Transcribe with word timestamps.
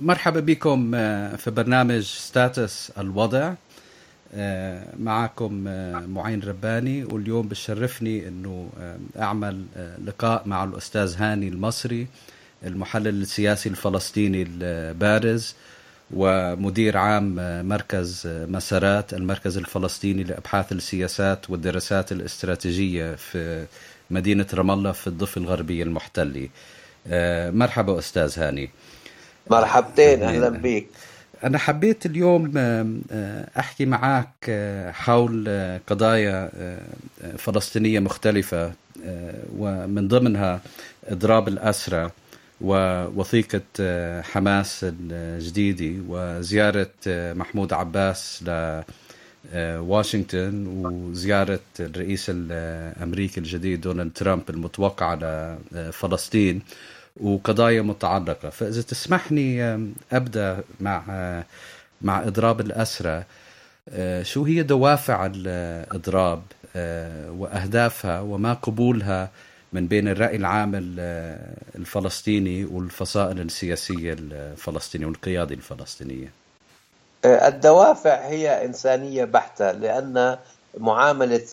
مرحبا 0.00 0.40
بكم 0.40 0.92
آه، 0.94 1.36
في 1.36 1.50
برنامج 1.50 2.02
Status 2.02 2.92
الوضع 2.98 3.54
آه، 4.34 4.86
معكم 4.98 5.64
آه، 5.68 6.06
معين 6.06 6.40
رباني 6.40 7.04
واليوم 7.04 7.48
بشرفني 7.48 8.28
إنه 8.28 8.68
أعمل 9.18 9.64
لقاء 10.04 10.48
مع 10.48 10.64
الأستاذ 10.64 11.16
هاني 11.16 11.48
المصري 11.48 12.06
المحلل 12.64 13.22
السياسي 13.22 13.68
الفلسطيني 13.68 14.46
البارز. 14.50 15.54
ومدير 16.10 16.96
عام 16.96 17.34
مركز 17.68 18.22
مسارات 18.26 19.14
المركز 19.14 19.56
الفلسطيني 19.56 20.24
لأبحاث 20.24 20.72
السياسات 20.72 21.50
والدراسات 21.50 22.12
الاستراتيجية 22.12 23.14
في 23.14 23.66
مدينة 24.10 24.46
رام 24.54 24.70
الله 24.70 24.92
في 24.92 25.06
الضفة 25.06 25.40
الغربية 25.40 25.82
المحتلة. 25.82 26.48
مرحبا 27.50 27.98
أستاذ 27.98 28.38
هاني. 28.38 28.70
مرحبتين 29.50 30.22
أهلا 30.22 30.48
بك. 30.48 30.86
أنا 31.44 31.58
حبيت 31.58 32.06
اليوم 32.06 32.52
أحكي 33.58 33.86
معك 33.86 34.50
حول 34.92 35.48
قضايا 35.86 36.50
فلسطينية 37.38 38.00
مختلفة 38.00 38.72
ومن 39.58 40.08
ضمنها 40.08 40.60
إضراب 41.08 41.48
الأسرى. 41.48 42.10
ووثيقة 42.60 43.62
حماس 44.22 44.86
الجديدة 45.00 46.04
وزيارة 46.08 46.90
محمود 47.08 47.72
عباس 47.72 48.44
لواشنطن 49.52 50.66
وزيارة 50.66 51.60
الرئيس 51.80 52.26
الأمريكي 52.28 53.40
الجديد 53.40 53.80
دونالد 53.80 54.12
ترامب 54.12 54.50
المتوقعة 54.50 55.18
لفلسطين 55.72 56.62
وقضايا 57.16 57.82
متعلقة. 57.82 58.50
فإذا 58.50 58.82
تسمحني 58.82 59.74
أبدأ 60.12 60.60
مع 60.80 61.02
مع 62.02 62.22
إضراب 62.22 62.60
الأسرى. 62.60 63.24
شو 64.22 64.44
هي 64.44 64.62
دوافع 64.62 65.30
الإضراب 65.34 66.42
وأهدافها 67.38 68.20
وما 68.20 68.52
قبولها 68.52 69.30
من 69.74 69.86
بين 69.86 70.08
الرأي 70.08 70.36
العام 70.36 70.72
الفلسطيني 71.76 72.64
والفصائل 72.64 73.40
السياسية 73.40 74.16
الفلسطينية 74.18 75.06
والقيادة 75.06 75.54
الفلسطينية 75.54 76.32
الدوافع 77.24 78.26
هي 78.26 78.64
إنسانية 78.64 79.24
بحتة 79.24 79.72
لأن 79.72 80.36
معاملة 80.78 81.46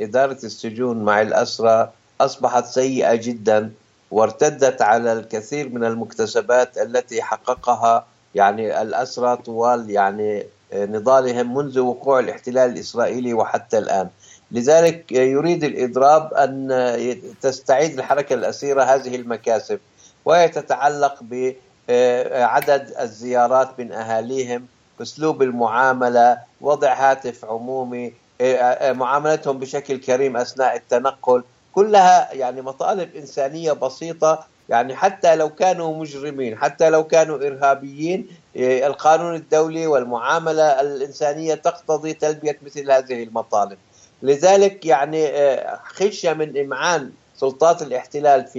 إدارة 0.00 0.38
السجون 0.44 1.04
مع 1.04 1.20
الأسرى 1.20 1.90
أصبحت 2.20 2.64
سيئة 2.64 3.14
جدا 3.14 3.70
وارتدت 4.10 4.82
على 4.82 5.12
الكثير 5.12 5.68
من 5.68 5.84
المكتسبات 5.84 6.78
التي 6.78 7.22
حققها 7.22 8.06
يعني 8.34 8.82
الأسرى 8.82 9.36
طوال 9.36 9.90
يعني 9.90 10.46
نضالهم 10.74 11.54
منذ 11.54 11.78
وقوع 11.78 12.18
الاحتلال 12.20 12.70
الإسرائيلي 12.70 13.34
وحتى 13.34 13.78
الآن. 13.78 14.08
لذلك 14.52 15.12
يريد 15.12 15.64
الإضراب 15.64 16.34
أن 16.34 17.16
تستعيد 17.40 17.98
الحركة 17.98 18.34
الأسيرة 18.34 18.82
هذه 18.82 19.16
المكاسب 19.16 19.78
وهي 20.24 20.48
تتعلق 20.48 21.22
بعدد 21.22 22.94
الزيارات 23.00 23.80
من 23.80 23.92
أهاليهم 23.92 24.66
أسلوب 25.02 25.42
المعاملة 25.42 26.38
وضع 26.60 26.92
هاتف 26.94 27.44
عمومي 27.44 28.12
معاملتهم 28.82 29.58
بشكل 29.58 29.96
كريم 30.00 30.36
أثناء 30.36 30.76
التنقل. 30.76 31.44
كلها 31.74 32.32
يعني 32.32 32.62
مطالب 32.62 33.16
إنسانية 33.16 33.72
بسيطة 33.72 34.46
يعني 34.68 34.96
حتى 34.96 35.36
لو 35.36 35.48
كانوا 35.48 35.96
مجرمين 35.96 36.58
حتى 36.58 36.90
لو 36.90 37.04
كانوا 37.04 37.36
إرهابيين 37.36 38.28
القانون 38.56 39.34
الدولي 39.34 39.86
والمعاملة 39.86 40.80
الإنسانية 40.80 41.54
تقتضي 41.54 42.12
تلبية 42.12 42.58
مثل 42.62 42.90
هذه 42.90 43.22
المطالب. 43.22 43.78
لذلك 44.22 44.86
يعني 44.86 45.16
إيه، 45.16 45.80
خشية 45.84 46.32
من 46.32 46.60
إمعان 46.60 47.10
سلطات 47.36 47.82
الاحتلال 47.82 48.46
في 48.46 48.58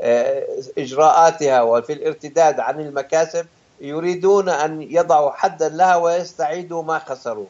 إيه، 0.00 0.46
إجراءاتها 0.78 1.62
وفي 1.62 1.92
الارتداد 1.92 2.60
عن 2.60 2.80
المكاسب 2.80 3.46
يريدون 3.80 4.48
أن 4.48 4.82
يضعوا 4.82 5.30
حدا 5.30 5.68
لها 5.68 5.96
ويستعيدوا 5.96 6.82
ما 6.82 6.98
خسروا. 6.98 7.46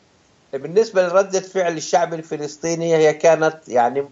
بالنسبة 0.52 1.02
لردة 1.08 1.40
فعل 1.40 1.76
الشعب 1.76 2.14
الفلسطيني 2.14 2.96
هي 2.96 3.14
كانت 3.14 3.68
يعني 3.68 4.08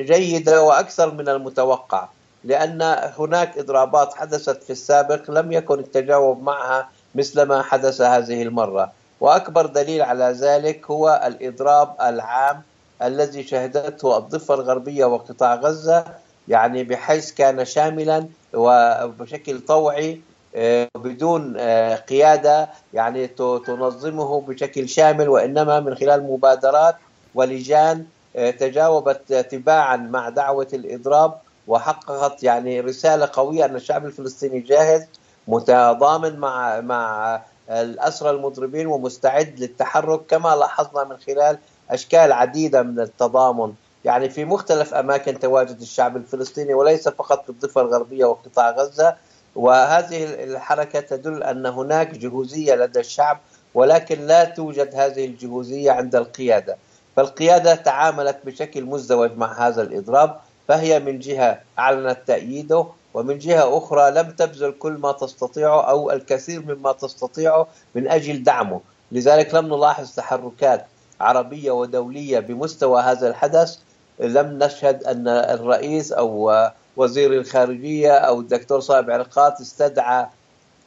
جيدة 0.00 0.62
وأكثر 0.62 1.14
من 1.14 1.28
المتوقع 1.28 2.08
لأن 2.44 2.82
هناك 3.18 3.58
إضرابات 3.58 4.14
حدثت 4.14 4.62
في 4.62 4.70
السابق 4.70 5.30
لم 5.30 5.52
يكن 5.52 5.78
التجاوب 5.78 6.42
معها 6.42 6.88
مثل 7.14 7.42
ما 7.42 7.62
حدث 7.62 8.00
هذه 8.00 8.42
المرة. 8.42 8.92
وأكبر 9.22 9.66
دليل 9.66 10.02
على 10.02 10.24
ذلك 10.24 10.90
هو 10.90 11.20
الإضراب 11.26 11.94
العام 12.00 12.62
الذي 13.02 13.42
شهدته 13.42 14.18
الضفة 14.18 14.54
الغربية 14.54 15.04
وقطاع 15.04 15.54
غزة 15.54 16.04
يعني 16.48 16.84
بحيث 16.84 17.32
كان 17.32 17.64
شاملا 17.64 18.28
وبشكل 18.54 19.60
طوعي 19.60 20.20
آه، 20.56 20.88
بدون 20.94 21.54
آه، 21.58 21.94
قيادة 21.96 22.68
يعني 22.94 23.26
تنظمه 23.66 24.40
بشكل 24.40 24.88
شامل 24.88 25.28
وإنما 25.28 25.80
من 25.80 25.94
خلال 25.94 26.22
مبادرات 26.22 26.96
ولجان 27.34 28.06
تجاوبت 28.34 29.32
تباعا 29.32 29.96
مع 29.96 30.28
دعوة 30.28 30.68
الإضراب 30.72 31.34
وحققت 31.66 32.42
يعني 32.42 32.80
رسالة 32.80 33.30
قوية 33.32 33.64
أن 33.64 33.76
الشعب 33.76 34.06
الفلسطيني 34.06 34.60
جاهز 34.60 35.06
متضامن 35.48 36.38
مع 36.38 36.80
مع 36.80 37.40
الأسرى 37.80 38.30
المضربين 38.30 38.86
ومستعد 38.86 39.60
للتحرك 39.60 40.26
كما 40.26 40.56
لاحظنا 40.56 41.04
من 41.04 41.16
خلال 41.16 41.58
أشكال 41.90 42.32
عديدة 42.32 42.82
من 42.82 43.00
التضامن. 43.00 43.72
يعني 44.04 44.28
في 44.30 44.44
مختلف 44.44 44.94
أماكن 44.94 45.38
تواجد 45.38 45.80
الشعب 45.80 46.16
الفلسطيني 46.16 46.74
وليس 46.74 47.08
فقط 47.08 47.44
في 47.44 47.50
الضفة 47.50 47.80
الغربية 47.80 48.24
وقطاع 48.24 48.70
غزة. 48.70 49.16
وهذه 49.54 50.44
الحركة 50.44 51.00
تدل 51.00 51.42
أن 51.42 51.66
هناك 51.66 52.10
جهوزية 52.10 52.74
لدى 52.74 53.00
الشعب 53.00 53.40
ولكن 53.74 54.26
لا 54.26 54.44
توجد 54.44 54.94
هذه 54.94 55.24
الجهوزية 55.24 55.90
عند 55.92 56.16
القيادة. 56.16 56.76
فالقيادة 57.16 57.74
تعاملت 57.74 58.38
بشكل 58.44 58.84
مزدوج 58.84 59.36
مع 59.36 59.66
هذا 59.68 59.82
الإضراب 59.82 60.36
فهي 60.68 61.00
من 61.00 61.18
جهة 61.18 61.60
أعلنت 61.78 62.18
تأييده 62.26 62.86
ومن 63.14 63.38
جهة 63.38 63.78
أخرى 63.78 64.10
لم 64.10 64.30
تبذل 64.30 64.72
كل 64.72 64.92
ما 64.92 65.12
تستطيعه 65.12 65.90
أو 65.90 66.10
الكثير 66.10 66.62
مما 66.74 66.92
تستطيعه 66.92 67.66
من 67.94 68.08
أجل 68.08 68.42
دعمه. 68.42 68.80
لذلك 69.12 69.54
لم 69.54 69.66
نلاحظ 69.66 70.14
تحركات 70.14 70.86
عربية 71.20 71.70
ودولية 71.70 72.38
بمستوى 72.40 73.02
هذا 73.02 73.28
الحدث. 73.28 73.76
لم 74.20 74.58
نشهد 74.62 75.04
أن 75.04 75.28
الرئيس 75.28 76.12
أو 76.12 76.52
وزير 76.96 77.32
الخارجية 77.32 78.12
أو 78.12 78.40
الدكتور 78.40 78.80
صاحب 78.80 79.10
علاقات 79.10 79.60
استدعى 79.60 80.26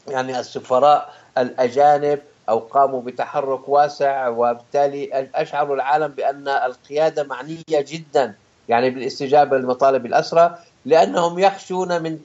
يعني 0.08 0.40
السفراء 0.40 1.14
الأجانب 1.38 2.20
أو 2.50 2.60
قاموا 2.60 3.02
بتحرك 3.02 3.70
واسع 3.70 4.28
وبالتالي 4.28 5.30
اشعروا 5.36 5.76
العالم 5.76 6.08
بأن 6.08 6.48
القيادة 6.48 7.24
معنية 7.24 7.64
جدا 7.70 8.36
يعني 8.70 8.90
بالاستجابة 8.90 9.58
لمطالب 9.58 10.06
الأسرى. 10.06 10.58
لأنهم 10.86 11.40
يخشون 11.40 12.04
من 12.04 12.20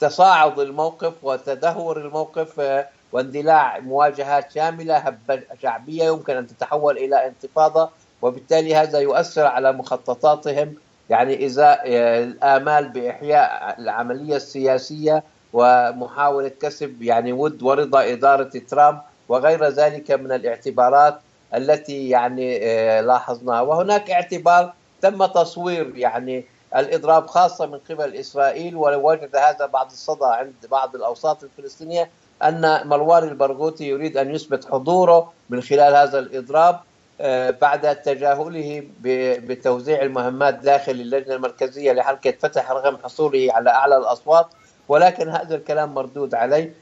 تصاعد 0.00 0.58
الموقف 0.58 1.12
وتدهور 1.22 2.00
الموقف 2.00 2.60
آه، 2.60 2.88
واندلاع 3.12 3.78
مواجهات 3.78 4.52
شاملة 4.52 4.96
هبة 4.96 5.42
شعبية 5.62 6.04
يمكن 6.04 6.36
أن 6.36 6.46
تتحول 6.46 6.98
إلى 6.98 7.26
انتفاضة 7.26 7.90
وبالتالي 8.22 8.74
هذا 8.74 8.98
يؤثر 8.98 9.46
على 9.46 9.72
مخططاتهم 9.72 10.74
يعني 11.10 11.46
ازاء 11.46 11.82
آه، 11.86 12.24
الآمال 12.24 12.88
بإحياء 12.88 13.80
العملية 13.80 14.36
السياسية 14.36 15.22
ومحاولة 15.52 16.48
كسب 16.48 17.02
يعني 17.02 17.32
ود 17.32 17.62
ورضا 17.62 18.12
إدارة 18.12 18.50
ترامب 18.68 18.98
وغير 19.28 19.68
ذلك 19.68 20.10
من 20.10 20.32
الاعتبارات 20.32 21.20
التي 21.54 22.08
يعني 22.08 22.58
آه، 22.62 23.00
لاحظناها. 23.00 23.60
وهناك 23.60 24.10
اعتبار 24.10 24.72
تم 25.00 25.26
تصوير 25.26 25.92
يعني 25.96 26.44
الإضراب 26.76 27.26
خاصة 27.26 27.66
من 27.66 27.78
قبل 27.90 28.14
إسرائيل 28.14 28.76
ووجد 28.76 29.36
هذا 29.36 29.66
بعض 29.66 29.90
الصدى 29.90 30.24
عند 30.24 30.54
بعض 30.70 30.94
الأوساط 30.96 31.44
الفلسطينية 31.44 32.10
أن 32.42 32.88
مروان 32.88 33.28
البرغوثي 33.28 33.88
يريد 33.88 34.16
أن 34.16 34.34
يثبت 34.34 34.64
حضوره 34.70 35.32
من 35.50 35.60
خلال 35.60 35.94
هذا 35.94 36.18
الإضراب 36.18 36.80
آه، 37.20 37.50
بعد 37.50 38.02
تجاهله 38.02 38.84
بتوزيع 39.00 40.02
المهمات 40.02 40.54
داخل 40.54 40.92
اللجنة 40.92 41.34
المركزية 41.34 41.92
لحركة 41.92 42.34
فتح 42.40 42.70
رغم 42.70 42.96
حصوله 42.96 43.48
على 43.52 43.70
أعلى 43.70 43.96
الأصوات. 43.96 44.46
ولكن 44.88 45.28
هذا 45.28 45.54
الكلام 45.54 45.94
مردود 45.94 46.34
عليه 46.34 46.72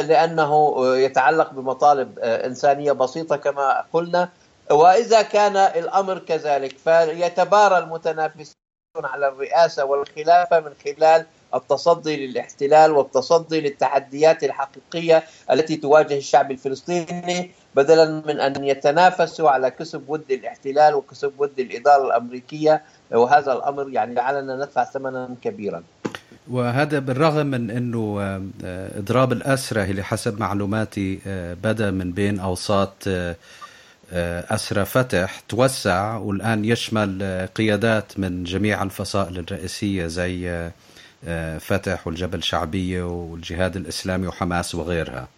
لأنه 0.00 0.76
يتعلق 0.96 1.52
بمطالب 1.52 2.18
إنسانية 2.18 2.92
بسيطة 2.92 3.36
كما 3.36 3.84
قلنا. 3.92 4.28
وإذا 4.70 5.22
كان 5.22 5.56
الأمر 5.56 6.18
كذلك 6.18 6.78
فيتبارى 6.78 7.78
المتنافسون 7.78 8.59
على 8.96 9.28
الرئاسة 9.28 9.84
والخلافة 9.84 10.60
من 10.60 10.70
خلال 10.84 11.26
التصدي 11.54 12.26
للاحتلال 12.26 12.90
والتصدي 12.90 13.60
للتحديات 13.60 14.44
الحقيقية 14.44 15.24
التي 15.50 15.76
تواجه 15.76 16.16
الشعب 16.16 16.50
الفلسطيني 16.50 17.50
بدلا 17.76 18.22
من 18.26 18.40
أن 18.40 18.64
يتنافسوا 18.64 19.50
على 19.50 19.70
كسب 19.70 20.02
ود 20.08 20.30
الاحتلال 20.30 20.94
وكسب 20.94 21.32
ود 21.38 21.60
الإدارة 21.60 22.06
الأمريكية. 22.06 22.82
وهذا 23.12 23.52
الأمر 23.52 23.90
يعني 23.90 24.14
جعلنا 24.14 24.56
ندفع 24.56 24.84
ثمنا 24.84 25.36
كبيرا. 25.42 25.82
وهذا 26.50 26.98
بالرغم 26.98 27.46
من 27.46 27.70
إنه 27.70 28.16
آه، 28.64 28.98
إضراب 28.98 29.32
الاسرى 29.32 29.82
اللي 29.82 30.02
حسب 30.02 30.40
معلوماتي 30.40 31.20
آه، 31.26 31.54
بدا 31.54 31.90
من 31.90 32.12
بين 32.12 32.40
أوساط 32.40 33.08
آه، 34.12 34.54
أسرى 34.54 34.84
فتح 34.84 35.40
توسع 35.48 36.16
والآن 36.16 36.64
يشمل 36.64 37.48
قيادات 37.54 38.18
من 38.18 38.44
جميع 38.44 38.82
الفصائل 38.82 39.38
الرئيسية 39.38 40.06
زي 40.06 40.70
فتح 41.60 42.06
والجبل 42.06 42.42
شعبيه 42.42 43.02
والجهاد 43.02 43.76
الإسلامي 43.76 44.26
وحماس 44.26 44.74
وغيرها. 44.74 45.28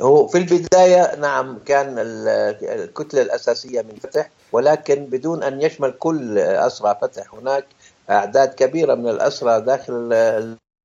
هو 0.00 0.26
في 0.28 0.38
البداية 0.38 1.16
نعم 1.16 1.58
كان 1.58 1.94
الكتلة 1.98 3.22
الأساسية 3.22 3.82
من 3.82 3.94
فتح 4.02 4.30
ولكن 4.52 5.04
بدون 5.04 5.42
أن 5.42 5.62
يشمل 5.62 5.90
كل 5.90 6.38
أسرى 6.38 6.98
فتح 7.02 7.34
هناك 7.34 7.66
أعداد 8.10 8.54
كبيرة 8.54 8.94
من 8.94 9.08
الأسرى 9.08 9.60
داخل 9.60 10.12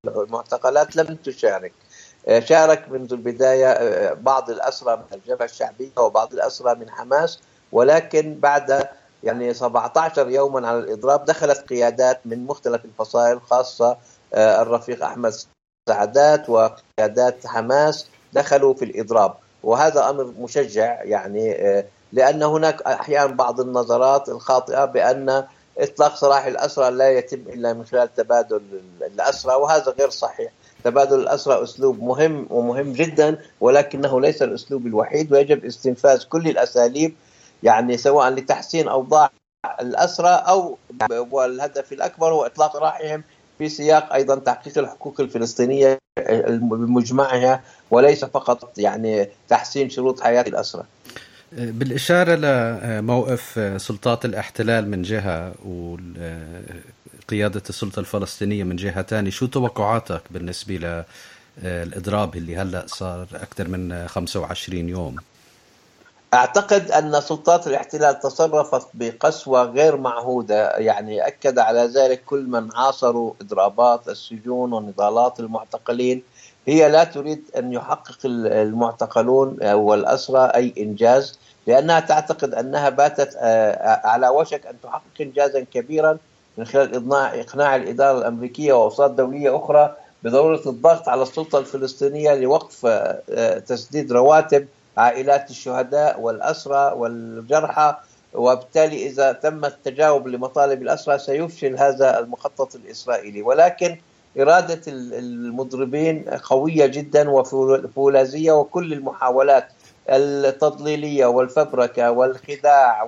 المعتقلات 0.08 0.96
لم 0.96 1.16
تشارك 1.16 1.74
شارك 2.40 2.90
منذ 2.90 3.14
البداية 3.14 4.14
بعض 4.14 4.50
الأسرى 4.50 4.96
من 4.96 5.04
الجبهة 5.14 5.46
الشعبية 5.46 5.92
وبعض 5.98 6.34
الأسرى 6.34 6.76
من 6.76 6.90
حماس 6.90 7.40
ولكن 7.72 8.40
بعد 8.40 8.88
يعني 9.24 9.54
17 9.54 10.30
يوما 10.30 10.68
على 10.68 10.80
الإضراب 10.80 11.26
دخلت 11.26 11.58
قيادات 11.70 12.20
من 12.26 12.46
مختلف 12.46 12.86
الفصائل 12.86 13.42
خاصة 13.42 13.98
الرفيق 14.34 15.06
أحمد 15.06 15.34
سعدات 15.90 16.50
وقيادات 16.50 17.48
حماس 17.48 18.08
دخلوا 18.34 18.74
في 18.74 18.86
الإضراب. 18.86 19.34
وهذا 19.64 20.10
أمر 20.10 20.24
مشجع 20.40 21.04
يعني 21.04 21.54
لأن 22.12 22.44
هناك 22.44 22.82
أحيانا 22.82 23.34
بعض 23.36 23.60
النظرات 23.60 24.30
الخاطئة 24.30 24.86
بأن 24.86 25.44
إطلاق 25.78 26.16
سراح 26.16 26.46
الأسرى 26.46 26.92
لا 26.92 27.12
يتم 27.12 27.38
إلا 27.38 27.74
من 27.74 27.86
خلال 27.86 28.14
تبادل 28.14 28.62
الأسرى 29.02 29.56
وهذا 29.56 29.92
غير 30.00 30.10
صحيح. 30.10 30.52
تبادل 30.84 31.20
الأسرى 31.20 31.64
أسلوب 31.64 32.04
مهم 32.04 32.48
ومهم 32.50 32.94
جدا 32.94 33.38
ولكنه 33.62 34.22
ليس 34.22 34.42
الأسلوب 34.42 34.88
الوحيد 34.88 35.34
ويجب 35.34 35.66
استنفاذ 35.66 36.24
كل 36.24 36.48
الأساليب 36.48 37.14
يعني 37.64 37.98
سواء 37.98 38.30
لتحسين 38.30 38.88
أوضاع 38.88 39.30
الأسرى 39.82 40.44
أو 40.48 40.78
والهدف 41.12 41.94
الأكبر 41.94 42.32
هو 42.32 42.46
إطلاق 42.46 42.74
سراحهم 42.74 43.24
في 43.58 43.70
سياق 43.70 44.14
أيضا 44.14 44.36
تحقيق 44.36 44.78
الحقوق 44.78 45.22
الفلسطينية 45.22 45.98
بمجمعها 46.50 47.62
وليس 47.92 48.26
فقط 48.26 48.78
يعني 48.78 49.30
تحسين 49.50 49.90
شروط 49.90 50.20
حياة 50.22 50.42
الأسرى. 50.42 50.84
بالإشارة 51.52 52.36
لموقف 52.36 53.60
سلطات 53.78 54.26
الاحتلال 54.26 54.90
من 54.90 55.02
جهة 55.02 55.54
وقيادة 57.28 57.62
السلطة 57.70 58.00
الفلسطينية 58.00 58.64
من 58.64 58.76
جهة 58.76 59.02
ثانية 59.02 59.32
شو 59.32 59.46
توقعاتك 59.46 60.22
بالنسبة 60.32 61.04
للإضراب 61.64 62.36
اللي 62.36 62.58
هلأ 62.58 62.84
صار 62.88 63.28
أكثر 63.34 63.68
من 63.68 64.08
25 64.08 64.90
يوم؟ 64.90 65.16
أعتقد 66.34 66.92
أن 66.92 67.22
سلطات 67.22 67.68
الاحتلال 67.68 68.20
تصرفت 68.20 68.88
بقسوة 68.94 69.64
غير 69.64 69.98
معهودة. 69.98 70.78
يعني 70.78 71.28
أكد 71.28 71.60
على 71.60 71.80
ذلك 71.80 72.24
كل 72.26 72.44
من 72.48 72.70
عاصروا 72.76 73.34
إضرابات 73.42 74.10
السجون 74.10 74.74
ونضالات 74.74 75.40
المعتقلين. 75.40 76.24
هي 76.68 76.90
لا 76.90 77.04
تريد 77.04 77.44
أن 77.58 77.74
يحقق 77.74 78.18
المعتقلون 78.26 79.58
والأسرى 79.74 80.46
أي 80.46 80.74
إنجاز 80.78 81.40
لأنها 81.68 82.00
تعتقد 82.00 82.54
أنها 82.54 82.90
باتت 82.90 83.36
آه، 83.38 84.08
على 84.08 84.30
وشك 84.30 84.66
أن 84.66 84.76
تحقق 84.84 85.22
إنجازا 85.22 85.66
كبيرا. 85.74 86.18
من 86.58 86.66
خلال 86.66 86.96
إقناع, 86.96 87.40
إقناع 87.40 87.76
الإدارة 87.76 88.18
الأمريكية 88.18 88.74
وأوساط 88.74 89.12
دولية 89.12 89.58
أخرى 89.58 89.96
بضرورة 90.24 90.62
الضغط 90.66 91.10
على 91.10 91.22
السلطة 91.22 91.60
الفلسطينية 91.60 92.34
لوقف 92.36 92.86
آه، 92.86 93.60
تسديد 93.60 94.12
رواتب 94.12 94.68
عائلات 94.98 95.50
الشهداء 95.50 96.20
والأسرى 96.20 96.94
والجرحى. 96.96 97.96
وبالتالي 98.34 99.08
إذا 99.08 99.32
تم 99.32 99.66
التجاوب 99.66 100.28
لمطالب 100.28 100.82
الأسرى 100.82 101.20
سيفشل 101.20 101.78
هذا 101.78 102.20
المخطط 102.20 102.76
الإسرائيلي. 102.76 103.42
ولكن 103.42 103.98
إرادة 104.40 104.82
المضربين 104.88 106.26
قوية 106.44 106.86
جدا 106.86 107.30
وفولاذية 107.30 108.52
وكل 108.52 108.94
المحاولات 108.94 109.68
التضليلية 110.10 111.26
والفبركة 111.26 112.12
والخداع 112.12 113.04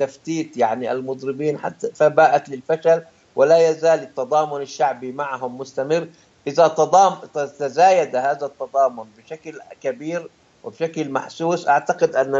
وتفتيت 0.00 0.56
يعني 0.56 0.92
المضربين 0.92 1.58
حتى 1.58 1.90
فباءت 1.94 2.48
للفشل 2.48 3.02
ولا 3.36 3.70
يزال 3.70 4.02
التضامن 4.02 4.62
الشعبي 4.62 5.12
معهم 5.12 5.58
مستمر 5.58 6.08
إذا 6.46 6.68
تضام 6.68 7.14
تزايد 7.34 8.16
هذا 8.16 8.46
التضامن 8.46 9.04
بشكل 9.18 9.58
كبير 9.80 10.28
وبشكل 10.64 11.10
محسوس 11.10 11.68
أعتقد 11.68 12.16
أن 12.16 12.34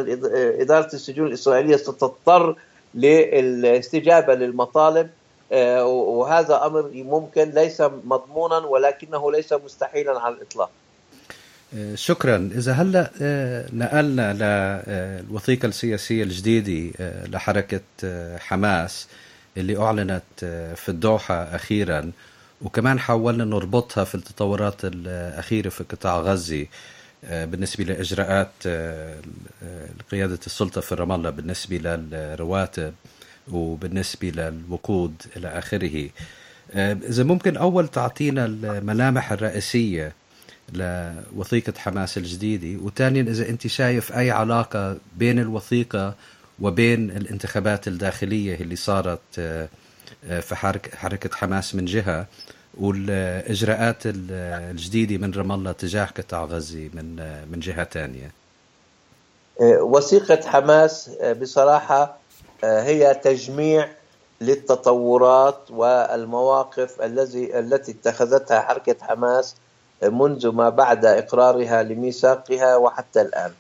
إدارة 0.61 0.95
السجون 0.95 1.27
الإسرائيلية 1.27 1.77
ستضطر 1.77 2.57
للاستجابة 2.95 4.35
للمطالب 4.35 5.11
آه، 5.53 5.87
وهذا 5.87 6.67
أمر 6.67 6.91
ممكن 6.95 7.51
ليس 7.51 7.81
مضمونا 7.81 8.57
ولكنه 8.59 9.33
ليس 9.33 9.53
مستحيلا 9.53 10.21
على 10.21 10.35
الإطلاق. 10.35 10.71
آه، 11.77 11.95
شكرا. 11.95 12.51
إذا 12.55 12.73
هلأ 12.73 13.11
آه، 13.23 13.67
نقلنا 13.73 14.33
للوثيقه 14.33 15.67
السياسية 15.67 16.23
الجديدة 16.23 16.93
لحركة 17.27 17.81
حماس 18.39 19.07
اللي 19.57 19.79
أعلنت 19.83 20.23
في 20.77 20.89
الدوحة 20.89 21.35
أخيرا. 21.35 22.13
وكمان 22.63 22.99
حاولنا 22.99 23.45
نربطها 23.45 24.05
في 24.05 24.15
التطورات 24.15 24.85
الأخيرة 24.85 25.69
في 25.69 25.85
قطاع 25.85 26.19
غزة 26.19 26.67
بالنسبة 27.31 27.85
لإجراءات 27.85 28.53
قيادة 30.11 30.39
السلطة 30.47 30.81
في 30.81 30.95
رام 30.95 31.13
الله 31.13 31.31
بالنسبة 31.31 31.77
للرواتب 31.79 32.95
وبالنسبة 33.53 34.29
للوقود 34.31 35.15
إلى 35.37 35.49
آخره. 35.49 36.09
آه، 36.75 36.93
إذا 36.93 37.25
ممكن 37.25 37.57
أول 37.57 37.89
تعطينا 37.89 38.45
الملامح 38.45 39.33
الرئيسية 39.33 40.13
لوثيقة 40.73 41.73
حماس 41.79 42.19
الجديدة. 42.19 42.83
وثانيا 42.83 43.23
إذا 43.23 43.49
أنت 43.49 43.67
شايف 43.67 44.13
أي 44.13 44.31
علاقة 44.31 44.97
بين 45.17 45.39
الوثيقة 45.39 46.15
وبين 46.61 47.11
الانتخابات 47.11 47.89
الداخلية 47.89 48.55
اللي 48.55 48.77
صارت 48.77 49.21
آه، 49.39 49.69
آه، 50.25 50.41
في 50.41 50.55
حركة 50.97 51.37
حماس 51.37 51.75
من 51.75 51.85
جهة 51.85 52.27
والإجراءات 52.81 53.97
الجديدة 54.07 55.27
من 55.27 55.33
رام 55.35 55.53
الله 55.53 55.73
تجاه 55.73 56.05
قطاع 56.05 56.45
غزة 56.45 56.91
من 56.95 57.17
من 57.53 57.61
جهة 57.61 57.85
ثانية 57.85 58.33
وثيقة 59.61 60.41
حماس 60.49 61.11
بصراحة 61.41 62.17
هي 62.65 63.15
تجميع 63.15 63.89
للتطورات 64.41 65.71
والمواقف 65.71 67.03
الذي 67.03 67.59
التي 67.59 67.93
اتخذتها 67.93 68.61
حركة 68.61 68.97
حماس 69.01 69.57
منذ 70.03 70.49
ما 70.49 70.69
بعد 70.69 71.05
إقرارها 71.05 71.83
لميثاقها 71.83 72.77
وحتى 72.77 73.21
الآن. 73.21 73.53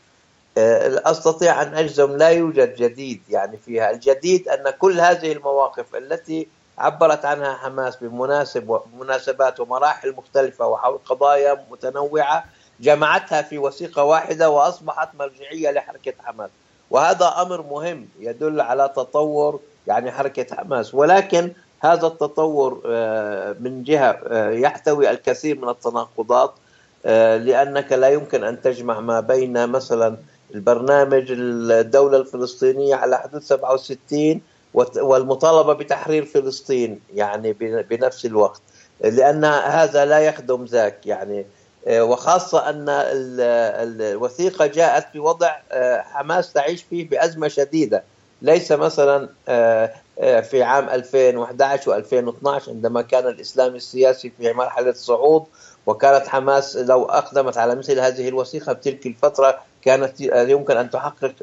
أستطيع 1.06 1.62
أن 1.62 1.74
أجزم 1.74 2.16
لا 2.16 2.28
يوجد 2.28 2.74
جديد 2.74 3.22
يعني 3.30 3.56
فيها 3.56 3.90
الجديد 3.90 4.48
أن 4.48 4.70
كل 4.70 5.00
هذه 5.00 5.32
المواقف 5.32 5.96
التي 5.96 6.48
عبرت 6.78 7.24
عنها 7.24 7.54
حماس 7.54 7.96
بمناسب 7.96 8.80
مناسبات 9.00 9.60
ومراحل 9.60 10.12
مختلفة 10.12 10.66
وحول 10.66 10.98
قضايا 11.04 11.64
متنوعة 11.70 12.44
جمعتها 12.80 13.42
في 13.42 13.58
وثيقة 13.58 14.04
واحدة 14.04 14.50
وأصبحت 14.50 15.08
مرجعية 15.18 15.70
لحركة 15.70 16.12
حماس. 16.24 16.50
وهذا 16.90 17.34
أمر 17.42 17.62
مهم 17.62 18.08
يدل 18.20 18.60
على 18.60 18.92
تطور 18.96 19.60
يعني 19.86 20.12
حركة 20.12 20.56
حماس. 20.56 20.94
ولكن 20.94 21.52
هذا 21.82 22.06
التطور 22.06 22.82
آه، 22.86 23.56
من 23.60 23.82
جهة 23.82 24.20
آه، 24.26 24.50
يحتوي 24.50 25.10
الكثير 25.10 25.58
من 25.58 25.68
التناقضات 25.68 26.54
آه، 27.06 27.36
لأنك 27.36 27.92
لا 27.92 28.08
يمكن 28.08 28.44
أن 28.44 28.62
تجمع 28.62 29.00
ما 29.00 29.20
بين 29.20 29.68
مثلا 29.68 30.16
البرنامج 30.54 31.26
الدولة 31.30 32.16
الفلسطينية 32.16 32.94
على 32.94 33.18
حدود 33.18 33.42
67 33.42 34.40
والمطالبة 34.74 35.72
بتحرير 35.72 36.24
فلسطين 36.24 37.00
يعني 37.14 37.52
بنفس 37.90 38.26
الوقت. 38.26 38.60
لأن 39.00 39.44
هذا 39.44 40.04
لا 40.04 40.18
يخدم 40.18 40.64
ذاك 40.64 41.06
يعني 41.06 41.46
وخاصة 41.90 42.70
أن 42.70 42.86
الوثيقة 42.88 44.66
جاءت 44.66 45.06
في 45.12 45.18
وضع 45.18 45.52
حماس 46.00 46.52
تعيش 46.52 46.82
فيه 46.82 47.08
بأزمة 47.08 47.48
شديدة. 47.48 48.02
ليس 48.42 48.72
مثلا 48.72 49.28
في 50.20 50.62
عام 50.62 50.88
2011 50.88 52.02
و2012 52.02 52.68
عندما 52.68 53.02
كان 53.02 53.26
الإسلام 53.26 53.74
السياسي 53.74 54.32
في 54.38 54.52
مرحلة 54.52 54.92
صعود 54.92 55.44
وكانت 55.86 56.28
حماس 56.28 56.76
لو 56.76 57.04
أقدمت 57.04 57.56
على 57.58 57.74
مثل 57.74 58.00
هذه 58.00 58.28
الوثيقة 58.28 58.72
بتلك 58.72 59.06
الفترة 59.06 59.58
كانت 59.82 60.20
يمكن 60.20 60.76
أن 60.76 60.90
تحقق 60.90 61.34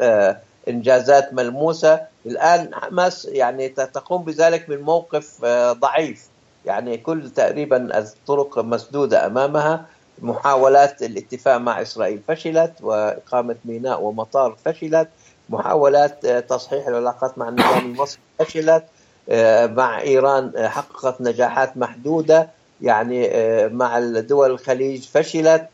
إنجازات 0.67 1.33
ملموسة. 1.33 2.01
الآن 2.25 2.75
حماس 2.75 3.25
يعني 3.25 3.69
تقوم 3.69 4.23
بذلك 4.23 4.69
من 4.69 4.81
موقف 4.81 5.45
ضعيف. 5.71 6.27
يعني 6.65 6.97
كل 6.97 7.29
تقريبا 7.29 7.97
الطرق 7.99 8.59
مسدودة 8.59 9.25
أمامها 9.25 9.85
محاولات 10.21 11.01
الاتفاق 11.03 11.57
مع 11.57 11.81
إسرائيل 11.81 12.19
فشلت 12.27 12.73
وإقامة 12.81 13.55
ميناء 13.65 14.01
ومطار 14.01 14.55
فشلت. 14.65 15.09
محاولات 15.49 16.27
تصحيح 16.27 16.87
العلاقات 16.87 17.37
مع 17.37 17.49
النظام 17.49 17.85
المصري 17.85 18.19
فشلت 18.39 18.83
مع 19.77 20.01
إيران 20.01 20.67
حققت 20.67 21.21
نجاحات 21.21 21.77
محدودة 21.77 22.49
يعني 22.81 23.29
مع 23.69 23.99
دول 23.99 24.51
الخليج 24.51 25.03
فشلت 25.03 25.67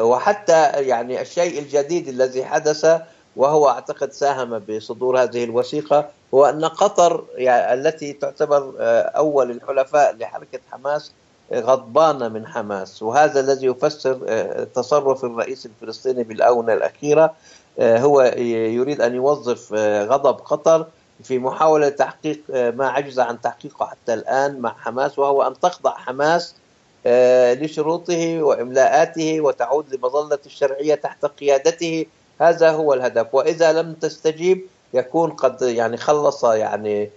وحتى 0.00 0.62
يعني 0.72 1.20
الشيء 1.20 1.58
الجديد 1.58 2.08
الذي 2.08 2.44
حدث 2.44 3.00
وهو 3.36 3.68
أعتقد 3.68 4.12
ساهم 4.12 4.58
بصدور 4.58 5.22
هذه 5.22 5.44
الوثيقة 5.44 6.08
هو 6.34 6.46
أن 6.46 6.64
قطر 6.64 7.24
يعني 7.34 7.74
التي 7.74 8.12
تعتبر 8.12 8.74
أول 9.16 9.50
الحلفاء 9.50 10.16
لحركة 10.16 10.58
حماس 10.70 11.12
غضبانه 11.54 12.28
من 12.28 12.46
حماس 12.46 13.02
وهذا 13.02 13.40
الذي 13.40 13.66
يفسر 13.66 14.14
تصرف 14.74 15.24
الرئيس 15.24 15.66
الفلسطيني 15.66 16.22
بالآونة 16.22 16.72
الأخيرة 16.72 17.34
هو 17.80 18.22
يريد 18.22 19.00
أن 19.00 19.14
يوظف 19.14 19.72
غضب 20.08 20.34
قطر 20.34 20.86
في 21.22 21.38
محاولة 21.38 21.88
تحقيق 21.88 22.40
ما 22.48 22.88
عجز 22.88 23.20
عن 23.20 23.40
تحقيقه 23.40 23.86
حتى 23.86 24.14
الآن 24.14 24.60
مع 24.60 24.74
حماس 24.78 25.18
وهو 25.18 25.42
أن 25.42 25.60
تخضع 25.60 25.96
حماس 25.96 26.54
لشروطه 27.60 28.42
وإملاءاته 28.42 29.40
وتعود 29.40 29.94
لمظلة 29.94 30.38
الشرعية 30.46 30.94
تحت 30.94 31.26
قيادته. 31.26 32.06
هذا 32.40 32.70
هو 32.70 32.94
الهدف. 32.94 33.34
وإذا 33.34 33.72
لم 33.72 33.92
تستجيب 33.92 34.66
يكون 34.94 35.30
قد 35.30 35.62
يعني 35.62 35.96
خلص 35.96 36.44
يعني 36.44 37.10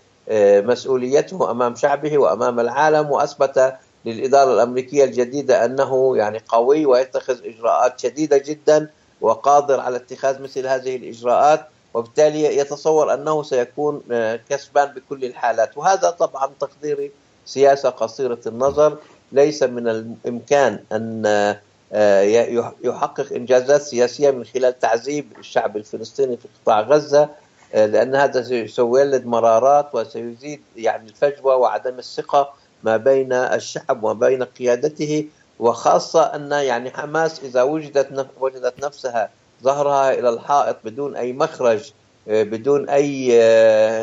مسؤوليته 0.62 1.52
أمام 1.52 1.76
شعبه 1.76 2.18
وأمام 2.18 2.60
العالم 2.60 3.12
وأثبت 3.12 3.74
للإدارة 4.06 4.54
الأمريكية 4.54 5.04
الجديدة 5.04 5.66
أنه 5.66 6.18
يعني 6.18 6.42
قوي 6.48 6.86
ويتخذ 6.86 7.38
إجراءات 7.46 8.00
شديدة 8.00 8.38
جدا 8.38 8.90
وقادر 9.22 9.80
على 9.80 9.96
اتخاذ 9.98 10.42
مثل 10.42 10.68
هذه 10.68 10.96
الإجراءات 10.96 11.68
وبالتالي 11.94 12.58
يتصور 12.58 13.14
أنه 13.14 13.44
سيكون 13.44 14.02
كسبان 14.50 14.86
بكل 14.86 15.26
الحالات. 15.26 15.78
وهذا 15.78 16.10
طبعا 16.10 16.50
تقديري 16.60 17.12
سياسة 17.46 17.90
قصيرة 17.90 18.40
النظر 18.48 18.98
ليس 19.32 19.64
من 19.64 19.88
الإمكان 19.88 20.80
أن 20.92 21.56
يحقق 22.84 23.34
إنجازات 23.34 23.82
سياسية 23.82 24.32
من 24.32 24.46
خلال 24.46 24.80
تعذيب 24.80 25.28
الشعب 25.40 25.78
الفلسطيني 25.78 26.38
في 26.38 26.48
قطاع 26.62 26.82
غزة 26.82 27.30
لأن 27.74 28.16
هذا 28.16 28.68
سيولد 28.68 29.26
مرارات 29.26 29.96
وسيزيد 29.96 30.62
يعني 30.76 31.10
الفجوة 31.10 31.56
وعدم 31.56 32.00
الثقة 32.00 32.54
ما 32.84 32.98
بين 32.98 33.34
الشعب 33.34 34.04
وما 34.04 34.14
بين 34.14 34.44
قيادته. 34.44 35.28
وخاصة 35.60 36.22
أن 36.22 36.52
يعني 36.52 36.92
حماس 36.92 37.44
إذا 37.44 37.64
وجدت 37.64 38.28
وجدت 38.40 38.86
نفسها 38.86 39.30
ظهرها 39.64 40.14
إلى 40.14 40.30
الحائط 40.30 40.78
بدون 40.84 41.16
أي 41.16 41.34
مخرج 41.34 41.92
بدون 42.28 42.90
أي 42.90 43.32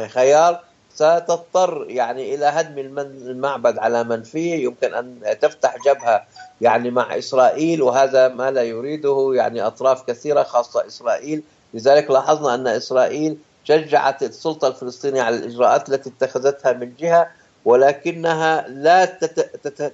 خيار 0.08 0.60
ستضطر 0.94 1.86
يعني 1.88 2.34
إلى 2.34 2.44
هدم 2.44 2.98
المعبد 2.98 3.78
على 3.78 4.04
من 4.04 4.22
فيه. 4.22 4.64
يمكن 4.64 4.94
أن 4.94 5.36
تفتح 5.40 5.76
جبهة 5.86 6.25
يعني 6.60 6.90
مع 6.90 7.18
إسرائيل 7.18 7.82
وهذا 7.82 8.28
ما 8.28 8.50
لا 8.50 8.62
يريده 8.62 9.32
يعني 9.34 9.66
أطراف 9.66 10.02
كثيرة 10.02 10.42
خاصة 10.42 10.86
إسرائيل. 10.86 11.42
لذلك 11.75 12.10
لاحظنا 12.10 12.54
أن 12.54 12.66
إسرائيل 12.66 13.38
شجعت 13.64 14.22
السلطة 14.22 14.68
الفلسطينية 14.68 15.22
على 15.22 15.36
الإجراءات 15.36 15.88
التي 15.88 16.10
اتخذتها 16.10 16.72
من 16.72 16.92
جهة 16.98 17.28
ولكنها 17.66 18.68
لا 18.68 19.04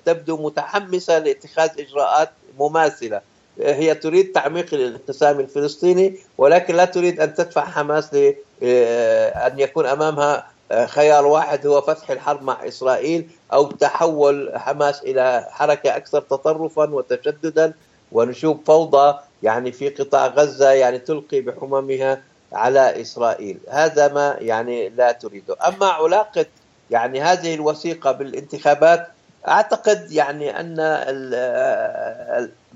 تبدو 0.05 0.37
متحمسة 0.37 1.19
لاتخاذ 1.19 1.71
إجراءات 1.79 2.31
مماثلة. 2.59 3.21
هي 3.61 3.95
تريد 3.95 4.33
تعميق 4.33 4.75
الانقسام 4.75 5.41
الفلسطيني 5.41 6.17
ولكن 6.38 6.75
لا 6.76 6.85
تريد 6.85 7.21
أن 7.21 7.35
تدفع 7.35 7.64
حماس 7.64 8.14
لأن 8.14 9.59
يكون 9.59 9.87
أمامها 9.87 10.47
خيار 10.87 11.26
واحد 11.26 11.67
هو 11.67 11.81
فتح 11.81 12.11
الحرب 12.11 12.43
مع 12.43 12.69
إسرائيل 12.69 13.31
أو 13.52 13.71
تحول 13.71 14.52
حماس 14.55 15.02
إلى 15.02 15.47
حركة 15.50 15.97
أكثر 15.97 16.21
تطرفا 16.21 16.91
وتشددا. 16.91 17.73
ونشوف 18.12 18.57
فوضى 18.67 19.19
يعني 19.43 19.73
في 19.73 19.88
قطاع 19.88 20.26
غزة 20.26 20.71
يعني 20.71 20.99
تلقي 20.99 21.41
بحممها 21.41 22.23
على 22.52 23.00
إسرائيل، 23.00 23.59
هذا 23.69 24.09
ما 24.09 24.37
يعني 24.41 24.88
لا 24.88 25.12
تريده، 25.12 25.57
أما 25.69 25.87
علاقة 25.87 26.47
يعني 26.92 27.20
هذه 27.20 27.54
الوثيقة 27.54 28.12
بالانتخابات 28.12 29.08
أعتقد 29.49 30.12
يعني 30.12 30.61
أن 30.61 30.76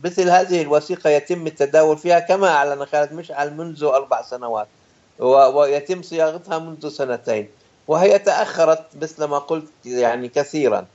مثل 0.04 0.30
هذه 0.30 0.62
الوثيقة 0.62 1.11
يتم 1.11 1.46
التداول 1.46 1.99
فيها 1.99 2.20
كما 2.20 2.49
أعلن 2.49 2.87
خالد 2.87 3.12
مشعل 3.12 3.54
منذ 3.54 3.85
أربع 3.85 4.23
سنوات 4.23 4.66
ويتم 5.54 6.02
صياغتها 6.02 6.58
منذ 6.58 6.88
سنتين. 6.88 7.49
وهي 7.88 8.18
تأخرت 8.18 8.85
مثل 9.02 9.25
ما 9.25 9.38
قلت 9.38 9.70
يعني 9.85 10.28
كثيرا 10.28 10.87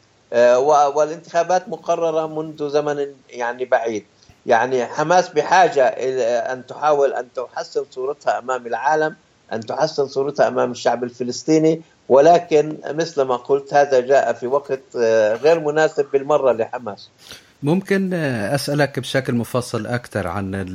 والانتخابات 0.96 1.70
مقررة 1.70 2.28
منذ 2.28 2.70
زمن 2.70 3.08
يعني 3.30 3.66
بعيد 3.66 4.06
يعني 4.46 4.86
حماس 4.86 5.30
بحاجة 5.30 5.88
إلى 5.88 6.24
أن 6.26 6.68
تحاول 6.68 7.14
أن 7.14 7.28
تحسن 7.36 7.86
صورتها 7.92 8.40
أمام 8.40 8.68
العالم 8.68 9.16
أن 9.54 9.66
تحسن 9.66 10.08
صورتها 10.08 10.48
أمام 10.48 10.72
الشعب 10.72 11.04
الفلسطيني 11.04 11.82
ولكن 12.12 12.78
مثل 12.86 13.22
ما 13.22 13.36
قلت 13.36 13.74
هذا 13.74 14.00
جاء 14.00 14.34
في 14.34 14.48
وقت 14.48 14.82
غير 15.44 15.60
مناسب 15.60 16.06
بالمرة 16.14 16.52
لحماس. 16.52 17.10
ممكن 17.64 18.14
أسألك 18.14 19.00
بشكل 19.00 19.34
مفصل 19.34 19.88
أكثر 19.88 20.28
عن 20.28 20.66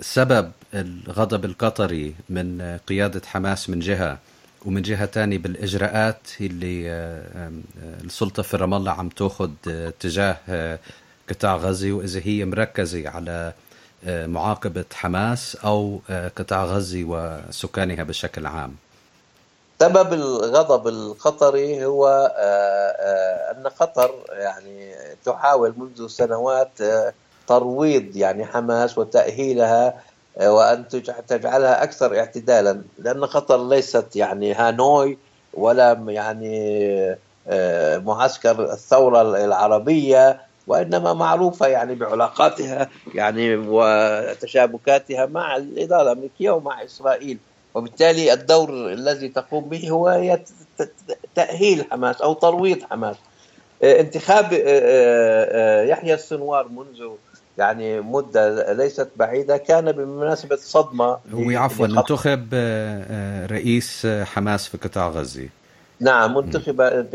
سبب 0.00 0.52
الغضب 0.74 1.44
القطري 1.44 2.14
من 2.28 2.78
قيادة 2.86 3.22
حماس 3.26 3.70
من 3.70 3.78
جهة 3.80 4.18
ومن 4.66 4.82
جهة 4.82 5.04
تانية 5.04 5.38
بالإجراءات 5.38 6.20
اللي 6.40 6.90
السلطة 8.04 8.42
في 8.42 8.56
رام 8.56 8.74
الله 8.74 8.92
عم 8.92 9.08
تأخذ 9.08 9.50
تجاه 10.00 10.36
قطاع 11.30 11.56
غزة 11.56 11.92
وإذا 11.92 12.20
هي 12.24 12.44
مركزة 12.44 13.08
على 13.08 13.52
معاقبة 14.06 14.84
حماس 14.94 15.56
أو 15.64 16.00
قطاع 16.36 16.64
غزة 16.64 17.04
وسكانها 17.04 18.02
بشكل 18.04 18.46
عام. 18.46 18.74
سبب 19.80 20.12
الغضب 20.12 20.88
القطري 20.88 21.84
هو 21.84 22.32
أن 23.50 23.66
قطر 23.66 24.10
يعني 24.30 24.94
تحاول 25.24 25.74
منذ 25.76 26.06
سنوات 26.06 26.70
ترويض 27.46 28.16
يعني 28.16 28.44
حماس 28.44 28.98
وتأهيلها 28.98 29.94
وأن 30.42 30.88
تجعلها 31.28 31.82
أكثر 31.82 32.18
اعتدالا 32.18 32.82
لأن 32.98 33.24
قطر 33.24 33.68
ليست 33.68 34.16
يعني 34.16 34.54
هانوي 34.54 35.18
ولا 35.54 35.92
يعني 36.08 37.16
معسكر 38.04 38.72
الثورة 38.72 39.44
العربية 39.44 40.40
وإنما 40.66 41.12
معروفة 41.12 41.66
يعني 41.66 41.94
بعلاقاتها 41.94 42.88
يعني 43.14 43.56
وتشابكاتها 43.56 45.26
مع 45.26 45.56
الإدارة 45.56 46.02
الأمريكية 46.02 46.50
ومع 46.50 46.84
إسرائيل. 46.84 47.38
وبالتالي 47.74 48.32
الدور 48.32 48.92
الذي 48.92 49.28
تقوم 49.28 49.68
به 49.68 49.90
هو 49.90 50.38
تأهيل 51.34 51.84
حماس 51.90 52.20
أو 52.20 52.32
ترويض 52.32 52.82
حماس. 52.90 53.16
انتخاب 53.82 54.44
يحيى 55.88 56.14
السنوار 56.14 56.68
منذ 56.68 57.08
يعني 57.58 58.00
مدة 58.00 58.72
ليست 58.72 59.08
بعيدة 59.16 59.56
كان 59.56 59.92
بمناسبة 59.92 60.56
صدمة 60.56 61.18
هو 61.32 61.50
عفوا 61.58 61.86
انتخب 61.86 62.54
رئيس 63.50 64.06
حماس 64.06 64.68
في 64.68 64.78
قطاع 64.78 65.08
غزة. 65.08 65.48
نعم 66.00 66.36
منتخب 66.36 67.06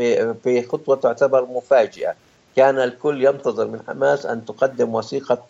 في 0.44 0.66
خطوة 0.68 0.96
تعتبر 0.96 1.46
مفاجئة. 1.46 2.14
كان 2.56 2.78
الكل 2.78 3.24
ينتظر 3.24 3.66
من 3.66 3.80
حماس 3.88 4.26
أن 4.26 4.44
تقدم 4.44 4.94
وثيقة 4.94 5.42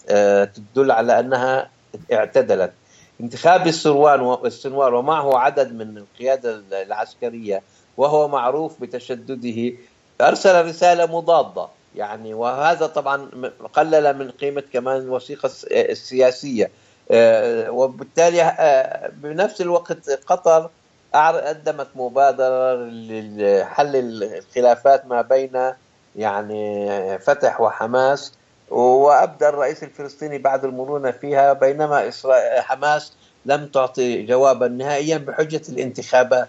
تدل 0.45 0.91
على 0.91 1.21
أنها 1.21 1.71
اعتدلت. 2.13 2.73
انتخاب 3.21 3.67
السروان 3.67 4.47
السنوار 4.47 4.95
ومعه 4.95 5.39
عدد 5.39 5.73
من 5.73 5.99
القيادة 5.99 6.63
العسكرية 6.83 7.63
وهو 7.97 8.29
معروف 8.29 8.81
بتشدده. 8.81 9.73
أرسل 10.21 10.67
رسالة 10.67 11.07
مضادة 11.07 11.69
يعني 11.97 12.35
وهذا 12.35 12.87
طبعا 12.87 13.31
قلل 13.73 14.19
من 14.19 14.31
قيمة 14.31 14.63
كمان 14.73 14.97
الوثيقة 14.97 15.51
السياسية. 15.73 16.71
آه، 17.11 17.71
وبالتالي 17.71 18.43
آه، 18.43 19.09
بنفس 19.09 19.61
الوقت 19.61 20.11
قطر 20.11 20.71
قدمت 21.15 21.87
مبادرة 21.95 22.75
لحل 22.75 23.97
الخلافات 23.97 25.07
ما 25.07 25.23
بين 25.23 25.73
يعني 26.17 27.19
فتح 27.19 27.61
وحماس 27.61 28.33
وأبدى 28.71 29.49
الرئيس 29.49 29.83
الفلسطيني 29.83 30.39
بعد 30.39 30.65
المرونة 30.65 31.11
فيها 31.11 31.53
بينما 31.53 32.11
حماس 32.59 33.13
لم 33.47 33.67
تعطي 33.67 34.23
جوابا 34.23 34.69
نهائيا 34.69 35.19
بحجة 35.19 35.63
الانتخابات 35.69 36.49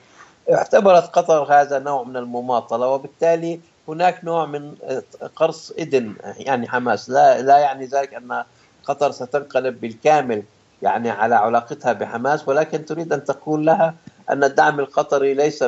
اعتبرت 0.51 1.03
قطر 1.03 1.53
هذا 1.53 1.79
نوع 1.79 2.03
من 2.03 2.17
المماطلة 2.17 2.87
وبالتالي 2.87 3.59
هناك 3.87 4.23
نوع 4.23 4.45
من 4.45 4.75
قرص 5.35 5.71
إذن 5.71 6.13
يعني 6.37 6.67
حماس. 6.67 7.09
لا, 7.09 7.41
لا 7.41 7.57
يعني 7.57 7.85
ذلك 7.85 8.13
أن 8.13 8.43
قطر 8.85 9.11
ستنقلب 9.11 9.81
بالكامل 9.81 10.43
يعني 10.81 11.09
على 11.09 11.35
علاقتها 11.35 11.93
بحماس 11.93 12.47
ولكن 12.47 12.85
تريد 12.85 13.13
أن 13.13 13.23
تقول 13.23 13.65
لها 13.65 13.95
أن 14.29 14.43
الدعم 14.43 14.79
القطري 14.79 15.33
ليس 15.33 15.63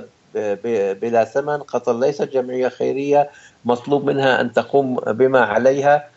بلا 1.02 1.24
ثمن. 1.24 1.58
قطر 1.58 2.00
ليست 2.00 2.22
جمعية 2.24 2.70
خيرية 2.70 3.30
مطلوب 3.66 4.06
منها 4.06 4.42
أن 4.42 4.54
تقوم 4.54 4.96
بما 4.96 5.42
عليها. 5.42 6.10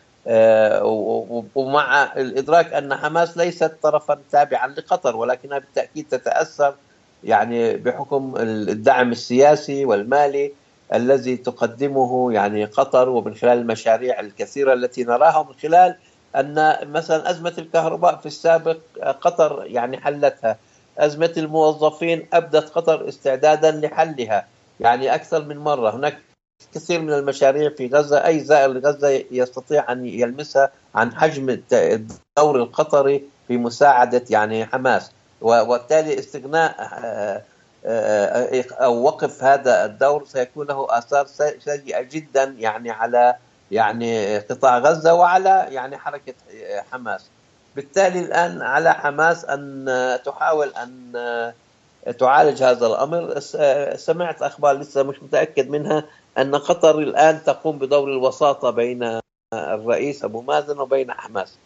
ومع 1.55 2.13
الإدراك 2.17 2.73
أن 2.73 2.95
حماس 2.95 3.37
ليست 3.37 3.71
طرفا 3.83 4.19
تابعا 4.31 4.67
لقطر 4.67 5.15
ولكنها 5.15 5.59
بالتأكيد 5.59 6.07
تتأثر 6.09 6.75
يعني 7.23 7.77
بحكم 7.77 8.33
الدعم 8.37 9.11
السياسي 9.11 9.85
والمالي 9.85 10.51
الذي 10.93 11.37
تقدمه 11.37 12.33
يعني 12.33 12.65
قطر 12.65 13.09
ومن 13.09 13.35
خلال 13.35 13.57
المشاريع 13.57 14.19
الكثيرة 14.19 14.73
التي 14.73 15.03
نراها 15.03 15.43
من 15.43 15.53
خلال 15.61 15.95
أن 16.35 16.77
مثلا 16.83 17.29
أزمة 17.29 17.53
الكهرباء 17.57 18.15
في 18.15 18.25
السابق 18.25 18.77
قطر 19.21 19.63
يعني 19.65 19.97
حلتها. 19.97 20.57
أزمة 20.97 21.33
الموظفين 21.37 22.27
أبدت 22.33 22.69
قطر 22.69 23.07
استعدادا 23.09 23.71
لحلها 23.71 24.47
يعني 24.79 25.15
أكثر 25.15 25.45
من 25.45 25.57
مرة. 25.57 25.95
هناك 25.95 26.17
كثير 26.73 27.01
من 27.01 27.13
المشاريع 27.13 27.69
في 27.69 27.87
غزة. 27.87 28.25
أي 28.25 28.39
زائر 28.39 28.73
لغزة 28.73 29.23
يستطيع 29.31 29.91
أن 29.91 30.05
يلمسها 30.05 30.71
عن 30.95 31.15
حجم 31.15 31.59
الدور 31.73 32.55
القطري 32.55 33.23
في 33.47 33.57
مساعدة 33.57 34.23
يعني 34.29 34.65
حماس. 34.65 35.11
وبالتالي 35.41 36.19
استغناء 36.19 36.75
آه، 36.79 37.41
آه، 37.85 38.63
أو 38.71 39.03
وقف 39.03 39.43
هذا 39.43 39.85
الدور 39.85 40.25
سيكون 40.25 40.67
له 40.67 40.87
آثار 40.89 41.27
سيئة 41.59 42.01
جدا 42.01 42.55
يعني 42.57 42.91
على 42.91 43.35
يعني 43.71 44.37
قطاع 44.37 44.77
غزة 44.77 45.13
وعلى 45.13 45.67
يعني 45.69 45.97
حركة 45.97 46.33
حماس. 46.91 47.25
بالتالي 47.75 48.19
الآن 48.19 48.61
على 48.61 48.93
حماس 48.93 49.45
أن 49.45 49.85
تحاول 50.25 50.67
أن 50.67 51.11
تعالج 52.19 52.63
هذا 52.63 52.87
الأمر. 52.87 53.39
سمعت 53.95 54.41
أخبار 54.41 54.77
لسه 54.77 55.03
مش 55.03 55.23
متأكد 55.23 55.69
منها 55.69 56.03
أن 56.37 56.55
قطر 56.55 56.99
الآن 56.99 57.43
تقوم 57.43 57.77
بدور 57.77 58.09
الوساطة 58.09 58.69
بين 58.69 59.19
الرئيس 59.53 60.23
أبو 60.23 60.41
مازن 60.41 60.79
وبين 60.79 61.11
حماس. 61.11 61.57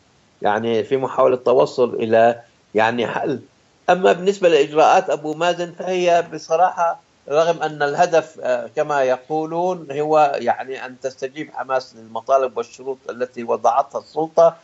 يعني 0.41 0.83
في 0.83 0.97
محاولة 0.97 1.35
توصل 1.35 1.93
إلى 1.93 2.41
يعني 2.75 3.07
حل. 3.07 3.39
أما 3.89 4.13
بالنسبة 4.13 4.49
لإجراءات 4.49 5.09
أبو 5.09 5.33
مازن 5.33 5.71
فهي 5.71 6.25
بصراحة 6.33 6.99
رغم 7.29 7.61
أن 7.63 7.83
الهدف 7.83 8.39
كما 8.75 9.03
يقولون 9.03 9.87
هو 9.91 10.31
يعني 10.35 10.85
أن 10.85 10.99
تستجيب 10.99 11.51
حماس 11.53 11.95
للمطالب 11.95 12.57
والشروط 12.57 12.97
التي 13.09 13.43
وضعتها 13.43 13.99
السلطة 13.99 14.55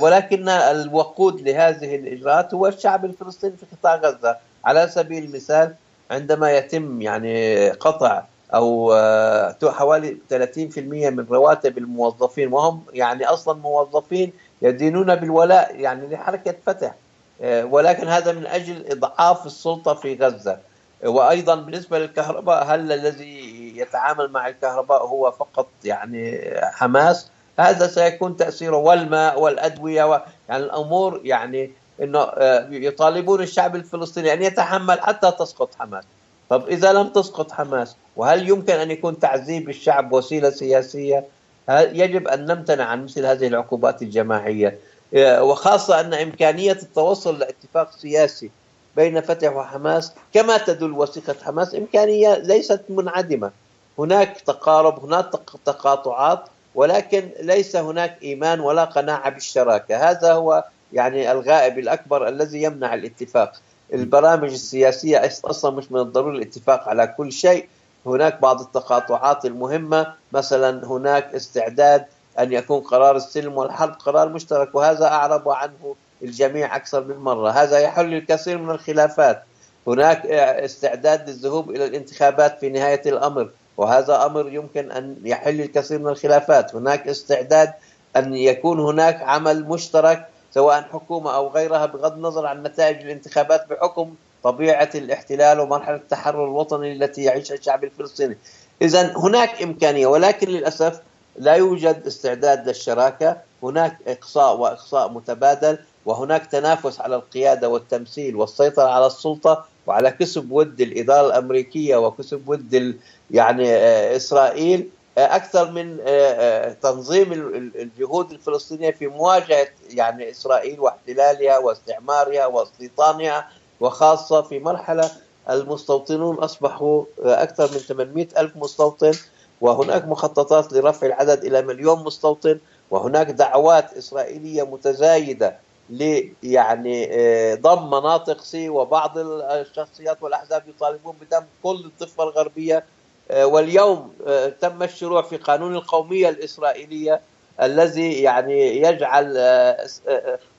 ولكن 0.00 0.48
الوقود 0.48 1.40
لهذه 1.40 1.96
الإجراءات 1.96 2.54
هو 2.54 2.66
الشعب 2.66 3.04
الفلسطيني 3.04 3.56
في 3.56 3.66
قطاع 3.76 3.96
غزة. 3.96 4.36
على 4.64 4.88
سبيل 4.88 5.24
المثال 5.24 5.74
عندما 6.10 6.52
يتم 6.52 7.02
يعني 7.02 7.70
قطع 7.70 8.22
أو 8.54 8.92
آه، 8.92 9.56
حوالي 9.64 10.18
30% 10.30 10.78
من 11.10 11.26
رواتب 11.30 11.78
الموظفين 11.78 12.52
وهم 12.52 12.82
يعني 12.92 13.24
أصلا 13.24 13.58
موظفين 13.58 14.32
يدينون 14.62 15.14
بالولاء 15.14 15.80
يعني 15.80 16.06
لحركة 16.06 16.54
فتح 16.66 16.94
آه، 17.42 17.64
ولكن 17.64 18.08
هذا 18.08 18.32
من 18.32 18.46
أجل 18.46 18.84
إضعاف 18.90 19.46
السلطة 19.46 19.94
في 19.94 20.14
غزة. 20.14 20.58
وأيضا 21.04 21.54
بالنسبة 21.54 21.98
للكهرباء 21.98 22.64
هل 22.64 22.92
الذي 22.92 23.72
يتعامل 23.78 24.30
مع 24.30 24.48
الكهرباء 24.48 25.06
هو 25.06 25.30
فقط 25.30 25.68
يعني 25.84 26.50
حماس؟ 26.62 27.28
هذا 27.58 27.86
سيكون 27.86 28.36
تأثيره 28.36 28.76
والماء 28.76 29.40
والأدوية 29.40 30.04
و... 30.04 30.20
يعني 30.48 30.64
الأمور 30.64 31.20
يعني 31.24 31.70
إنه 32.02 32.18
آه، 32.18 32.68
يطالبون 32.70 33.42
الشعب 33.42 33.76
الفلسطيني 33.76 34.32
أن 34.32 34.42
يتحمل 34.42 35.00
حتى 35.00 35.30
تسقط 35.30 35.74
حماس. 35.78 36.04
طب 36.48 36.68
إذا 36.68 36.92
لم 36.92 37.08
تسقط 37.08 37.52
حماس 37.52 37.96
وهل 38.16 38.48
يمكن 38.48 38.72
أن 38.72 38.90
يكون 38.90 39.18
تعذيب 39.18 39.68
الشعب 39.68 40.12
وسيلة 40.12 40.50
سياسية؟ 40.50 41.24
يجب 41.70 42.28
أن 42.28 42.46
نمتنع 42.46 42.84
عن 42.84 43.04
مثل 43.04 43.26
هذه 43.26 43.46
العقوبات 43.46 44.02
الجماعية؟ 44.02 44.78
آه، 45.14 45.42
وخاصة 45.42 46.00
أن 46.00 46.14
إمكانية 46.14 46.72
التوصل 46.72 47.38
لاتفاق 47.38 47.96
سياسي 47.96 48.50
بين 48.96 49.20
فتح 49.20 49.56
وحماس 49.56 50.12
كما 50.34 50.56
تدل 50.56 50.92
وثيقة 50.92 51.36
حماس 51.44 51.74
إمكانية 51.74 52.38
ليست 52.38 52.82
منعدمة. 52.88 53.50
هناك 53.98 54.40
تقارب 54.40 55.04
هناك 55.04 55.30
تقاطعات 55.64 56.44
ولكن 56.74 57.30
ليس 57.40 57.76
هناك 57.76 58.22
إيمان 58.22 58.60
ولا 58.60 58.84
قناعة 58.84 59.30
بالشراكة. 59.30 60.10
هذا 60.10 60.32
هو 60.32 60.64
يعني 60.94 61.32
الغائب 61.32 61.78
الأكبر 61.78 62.28
الذي 62.28 62.62
يمنع 62.62 62.94
الاتفاق. 62.94 63.52
البرامج 63.94 64.52
السياسية 64.52 65.30
أصلا 65.44 65.70
مش 65.76 65.92
من 65.92 66.00
الضروري 66.00 66.36
الاتفاق 66.36 66.88
على 66.88 67.06
كل 67.06 67.32
شيء. 67.32 67.68
هناك 68.06 68.40
بعض 68.40 68.60
التقاطعات 68.60 69.44
المهمة 69.44 70.14
مثلا 70.32 70.86
هناك 70.86 71.34
استعداد 71.34 72.04
أن 72.38 72.52
يكون 72.52 72.80
قرار 72.80 73.16
السلم 73.16 73.58
والحرب 73.58 73.92
قرار 73.92 74.28
مشترك 74.28 74.74
وهذا 74.74 75.06
أعرب 75.06 75.48
عنه 75.48 75.94
الجميع 76.22 76.76
أكثر 76.76 77.04
من 77.04 77.16
مرة. 77.16 77.50
هذا 77.50 77.78
يحل 77.78 78.14
الكثير 78.14 78.58
من 78.58 78.70
الخلافات. 78.70 79.42
هناك 79.86 80.26
استعداد 80.26 81.30
للذهوب 81.30 81.70
إلى 81.70 81.84
الانتخابات 81.84 82.58
في 82.60 82.68
نهاية 82.68 83.02
الأمر 83.06 83.50
وهذا 83.76 84.26
أمر 84.26 84.48
يمكن 84.52 84.90
أن 84.90 85.16
يحل 85.24 85.60
الكثير 85.60 85.98
من 85.98 86.08
الخلافات. 86.08 86.74
هناك 86.74 87.08
استعداد 87.08 87.72
أن 88.16 88.34
يكون 88.34 88.80
هناك 88.80 89.22
عمل 89.22 89.64
مشترك 89.64 90.28
سواء 90.54 90.82
حكومة 90.92 91.34
أو 91.36 91.48
غيرها 91.48 91.86
بغض 91.86 92.12
النظر 92.12 92.46
عن 92.46 92.62
نتائج 92.62 92.96
الانتخابات 92.96 93.66
بحكم 93.70 94.14
طبيعة 94.42 94.90
الاحتلال 94.94 95.60
ومرحلة 95.60 95.96
التحرر 95.96 96.44
الوطني 96.44 96.92
التي 96.92 97.24
يعيشها 97.24 97.54
الشعب 97.54 97.84
الفلسطيني. 97.84 98.38
إذا 98.82 99.18
هناك 99.18 99.62
إمكانية 99.62 100.06
ولكن 100.06 100.48
للأسف 100.48 101.00
لا 101.38 101.52
يوجد 101.54 102.02
استعداد 102.06 102.68
للشراكة. 102.68 103.36
هناك 103.62 103.98
إقصاء 104.06 104.56
وإقصاء 104.56 105.10
متبادل 105.10 105.78
وهناك 106.06 106.46
تنافس 106.46 107.00
على 107.00 107.16
القيادة 107.16 107.68
والتمثيل 107.68 108.36
والسيطرة 108.36 108.88
على 108.88 109.06
السلطة 109.06 109.64
وعلى 109.86 110.10
كسب 110.10 110.52
ود 110.52 110.80
الإدارة 110.80 111.26
الأمريكية 111.26 111.96
وكسب 111.96 112.48
ود 112.48 112.98
يعني 113.30 113.72
آه، 113.72 114.16
إسرائيل. 114.16 114.88
أكثر 115.18 115.70
من 115.70 115.98
آه، 116.00 116.08
آه، 116.08 116.72
تنظيم 116.72 117.32
الجهود 117.74 118.30
الفلسطينية 118.30 118.90
في 118.90 119.06
مواجهة 119.06 119.68
يعني 119.90 120.30
إسرائيل 120.30 120.80
واحتلالها 120.80 121.58
واستعمارها 121.58 122.46
واستيطانها 122.46 123.48
وخاصة 123.80 124.42
في 124.42 124.58
مرحلة 124.58 125.10
المستوطنون 125.50 126.36
أصبحوا 126.36 127.04
آه، 127.24 127.42
أكثر 127.42 127.72
من 127.72 127.78
800 127.78 128.28
ألف 128.38 128.56
مستوطن 128.56 129.12
وهناك 129.60 130.04
مخططات 130.08 130.72
لرفع 130.72 131.06
العدد 131.06 131.44
إلى 131.44 131.62
مليون 131.62 132.04
مستوطن 132.04 132.58
وهناك 132.90 133.30
دعوات 133.30 133.92
إسرائيلية 133.92 134.62
متزايدة 134.62 135.56
ل 135.90 136.28
يعني 136.42 137.06
ضم 137.54 137.86
مناطق 137.86 138.40
سي 138.40 138.68
وبعض 138.68 139.18
الشخصيات 139.18 140.22
والأحزاب 140.22 140.68
يطالبون 140.68 141.16
بدم 141.20 141.44
كل 141.62 141.84
الضفة 141.84 142.24
الغربية 142.24 142.84
واليوم 143.30 144.12
آه، 144.26 144.48
تم 144.48 144.82
الشروع 144.82 145.22
في 145.22 145.36
قانون 145.36 145.74
القومية 145.74 146.28
الإسرائيلية 146.28 147.20
الذي 147.62 148.12
يعني 148.12 148.80
يجعل 148.82 149.34
آه، 149.36 149.86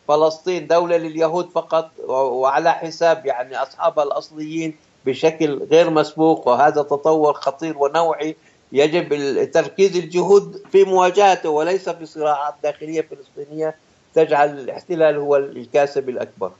فلسطين 0.07 0.67
دولة 0.67 0.97
لليهود 0.97 1.49
فقط 1.49 1.89
وعلى 2.07 2.71
حساب 2.71 3.25
يعني 3.25 3.57
أصحابها 3.57 4.03
الأصليين 4.03 4.75
بشكل 5.05 5.63
غير 5.71 5.89
مسبوق. 5.89 6.47
وهذا 6.47 6.81
تطور 6.81 7.33
خطير 7.33 7.77
ونوعي 7.77 8.35
يجب 8.71 9.51
تركيز 9.51 9.97
الجهود 9.97 10.61
في 10.71 10.83
مواجهته 10.83 11.49
وليس 11.49 11.89
في 11.89 12.05
صراعات 12.05 12.53
داخلية 12.63 13.01
فلسطينية 13.01 13.75
تجعل 14.13 14.59
الاحتلال 14.59 15.15
هو 15.15 15.35
الكاسب 15.35 16.09
الأكبر. 16.09 16.51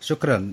شكرا. 0.00 0.52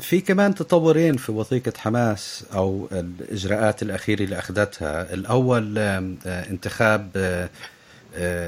في 0.00 0.20
كمان 0.20 0.54
تطورين 0.54 1.16
في 1.16 1.32
وثيقة 1.32 1.72
حماس 1.76 2.44
أو 2.54 2.88
الإجراءات 2.92 3.82
الأخيرة 3.82 4.22
اللي 4.22 4.38
أخذتها. 4.38 5.14
الأول 5.14 5.78
انتخاب 6.26 7.10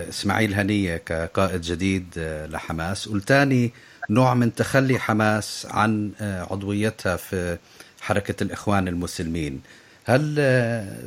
إسماعيل 0.09 0.55
هنية 0.55 0.97
كقائد 0.97 1.61
جديد 1.61 2.07
لحماس. 2.51 3.09
والثاني 3.09 3.73
نوع 4.11 4.35
من 4.35 4.55
تخلي 4.55 4.99
حماس 4.99 5.67
عن 5.71 6.13
عضويتها 6.21 7.17
في 7.17 7.59
حركة 8.01 8.43
الإخوان 8.43 8.89
المسلمين. 8.89 9.61
هل 10.05 10.35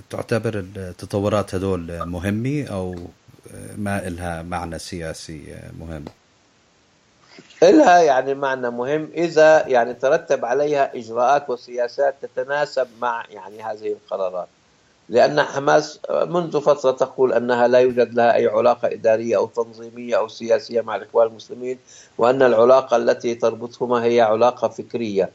تعتبر 0.09 0.59
التطورات 0.59 1.55
هدول 1.55 2.05
مهمة 2.05 2.63
أو 2.63 3.09
ما 3.77 4.07
إلها 4.07 4.41
معنى 4.41 4.79
سياسي 4.79 5.55
مهم؟ 5.79 6.05
لها 7.63 7.99
يعني 7.99 8.33
معنى 8.33 8.69
مهم. 8.69 9.09
إذا 9.13 9.67
يعني 9.67 9.93
ترتب 9.93 10.45
عليها 10.45 10.95
إجراءات 10.95 11.49
وسياسات 11.49 12.15
تتناسب 12.21 12.87
مع 13.01 13.23
يعني 13.29 13.63
هذه 13.63 13.87
القرارات. 13.91 14.47
لأن 15.09 15.41
حماس 15.41 15.99
منذ 16.09 16.61
فترة 16.61 16.91
تقول 16.91 17.33
أنها 17.33 17.67
لا 17.67 17.79
يوجد 17.79 18.13
لها 18.13 18.35
أي 18.35 18.47
علاقة 18.47 18.87
إدارية 18.87 19.37
أو 19.37 19.45
تنظيمية 19.45 20.17
أو 20.17 20.27
سياسية 20.27 20.81
مع 20.81 20.95
الإخوان 20.95 21.27
المسلمين 21.27 21.79
وأن 22.17 22.41
العلاقة 22.41 22.97
التي 22.97 23.35
تربطهما 23.35 24.03
هي 24.03 24.21
علاقة 24.21 24.67
فكرية. 24.67 25.29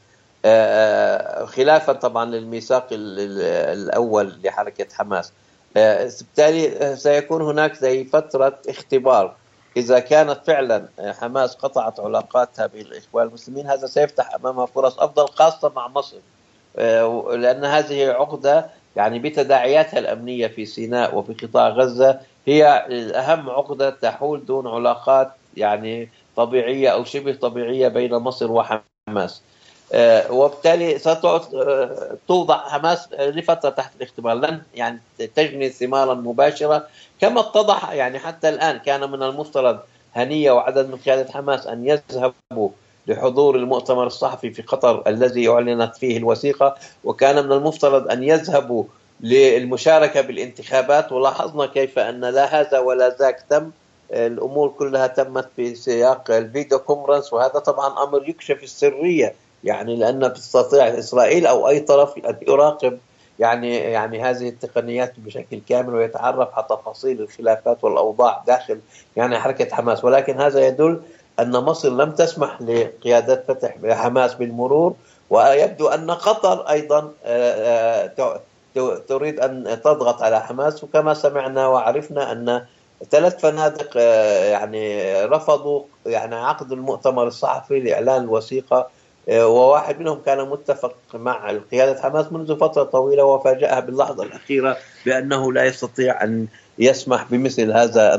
آه، 0.45 1.45
خلافا 1.45 1.93
طبعا 1.93 2.25
للميثاق 2.25 2.87
الأول 2.93 4.33
لحركة 4.45 4.87
حماس. 4.95 5.33
آه، 5.77 6.05
بالتالي 6.05 6.97
سيكون 6.97 7.43
هناك 7.43 7.75
زي 7.75 8.05
فترة 8.05 8.59
اختبار. 8.69 9.35
إذا 9.79 9.99
كانت 9.99 10.41
فعلا 10.47 10.89
حماس 11.01 11.55
قطعت 11.55 12.01
علاقاتها 12.01 12.67
بالإخوان 12.67 13.27
المسلمين 13.27 13.67
هذا 13.67 13.87
سيفتح 13.87 14.35
أمامها 14.35 14.67
فرص 14.67 14.99
أفضل 14.99 15.29
خاصة 15.29 15.73
مع 15.77 15.89
مصر. 15.89 16.17
آه، 16.77 17.37
لأن 17.37 17.65
هذه 17.65 18.11
عقدة 18.11 18.71
يعني 18.97 19.19
بتداعياتها 19.19 19.99
الأمنية 19.99 20.47
في 20.47 20.67
سيناء 20.67 21.17
وفي 21.17 21.35
قطاع 21.47 21.69
غزة 21.69 22.21
هي 22.47 22.87
الأهم 22.87 23.51
عقدة 23.51 23.91
تحول 23.91 24.47
دون 24.47 24.67
علاقات 24.67 25.33
يعني 25.57 26.09
طبيعية 26.37 26.89
أو 26.89 27.05
شبه 27.05 27.35
طبيعية 27.35 27.89
بين 27.89 28.15
مصر 28.15 28.53
وحماس. 28.53 28.83
آه، 29.09 29.58
وبالتالي 30.31 30.99
ستوضع 30.99 32.55
آه، 32.55 32.69
حماس 32.69 33.09
لفترة 33.13 33.71
تحت 33.71 33.97
الاختبار 33.97 34.35
لن 34.35 34.63
يعني 34.75 35.01
تجني 35.37 35.69
ثمارا 35.69 36.15
مباشرة 36.15 36.87
كما 37.21 37.41
اتضح 37.41 37.93
يعني 37.93 38.19
حتى 38.19 38.49
الآن 38.49 38.79
كان 38.79 39.11
من 39.11 39.23
المفترض 39.23 39.79
هنية 40.15 40.53
وعدد 40.53 40.91
من 40.91 40.97
قيادة 40.97 41.33
حماس 41.33 41.67
أن 41.67 41.87
يذهبوا 41.87 42.71
لحضور 43.07 43.57
المؤتمر 43.57 44.07
الصحفي 44.07 44.51
في 44.51 44.63
قطر 44.63 45.03
الذي 45.07 45.49
أعلنت 45.49 45.97
فيه 45.97 46.17
الوثيقة 46.17 46.75
وكان 47.05 47.47
من 47.47 47.53
المفترض 47.53 48.11
أن 48.11 48.25
يذهبوا 48.25 48.85
للمشاركة 49.21 50.21
بالانتخابات. 50.21 51.13
ولاحظنا 51.13 51.67
كيف 51.67 51.99
أن 51.99 52.21
لا 52.21 52.61
هذا 52.61 52.79
ولا 52.79 53.17
ذاك 53.21 53.45
تم. 53.51 53.71
الأمور 54.11 54.69
كلها 54.69 55.07
تمت 55.07 55.49
في 55.57 55.75
سياق 55.75 56.31
الفيديو 56.31 56.79
كونفرنس 56.79 57.33
وهذا 57.33 57.59
طبعا 57.59 58.05
أمر 58.05 58.29
يكشف 58.29 58.63
السرية 58.63 59.35
يعني 59.65 59.97
لأن 59.97 60.33
تستطيع 60.33 60.99
إسرائيل 60.99 61.47
أو 61.47 61.69
أي 61.69 61.81
طرف 61.81 62.19
أن 62.19 62.37
يراقب 62.49 62.99
يعني 63.39 63.77
يعني 63.77 64.23
هذه 64.23 64.49
التقنيات 64.49 65.13
بشكل 65.19 65.61
كامل 65.69 65.95
ويتعرف 65.95 66.49
على 66.55 66.67
تفاصيل 66.71 67.21
الخلافات 67.21 67.85
والأوضاع 67.85 68.43
داخل 68.47 68.81
يعني 69.17 69.39
حركة 69.39 69.75
حماس. 69.75 70.05
ولكن 70.05 70.41
هذا 70.41 70.67
يدل 70.67 71.01
أن 71.41 71.51
مصر 71.51 71.89
لم 71.89 72.11
تسمح 72.11 72.63
لقيادات 72.63 73.45
فتح 73.49 73.75
حماس 73.91 74.35
بالمرور 74.35 74.95
ويبدو 75.31 75.89
أن 75.89 76.11
قطر 76.11 76.71
أيضا 76.71 77.13
آه، 77.25 78.13
آه، 78.19 78.41
تريد 79.09 79.41
أن 79.41 79.81
تضغط 79.85 80.23
على 80.23 80.41
حماس. 80.41 80.85
وكما 80.85 81.15
سمعنا 81.15 81.67
وعرفنا 81.67 82.33
أن 82.33 82.65
ثلاث 83.11 83.41
فنادق 83.41 83.91
آه، 83.97 84.45
يعني 84.45 85.15
رفضوا 85.25 85.83
يعني 86.07 86.35
عقد 86.35 86.73
المؤتمر 86.73 87.27
الصحفي 87.27 87.81
لإعلان 87.81 88.23
الوثيقة 88.23 88.89
وواحد 89.29 90.01
منهم 90.01 90.21
كان 90.27 90.49
متفق 90.49 90.97
مع 91.15 91.53
قيادة 91.71 92.03
حماس 92.03 92.33
منذ 92.33 92.57
فترة 92.57 92.83
طويلة 92.83 93.25
وفاجأها 93.25 93.81
باللحظة 93.81 94.23
الأخيرة 94.25 94.77
بأنه 95.07 95.53
لا 95.53 95.65
يستطيع 95.65 96.25
أن 96.25 96.47
يسمح 96.79 97.27
بمثل 97.31 97.73
هذا 97.73 98.15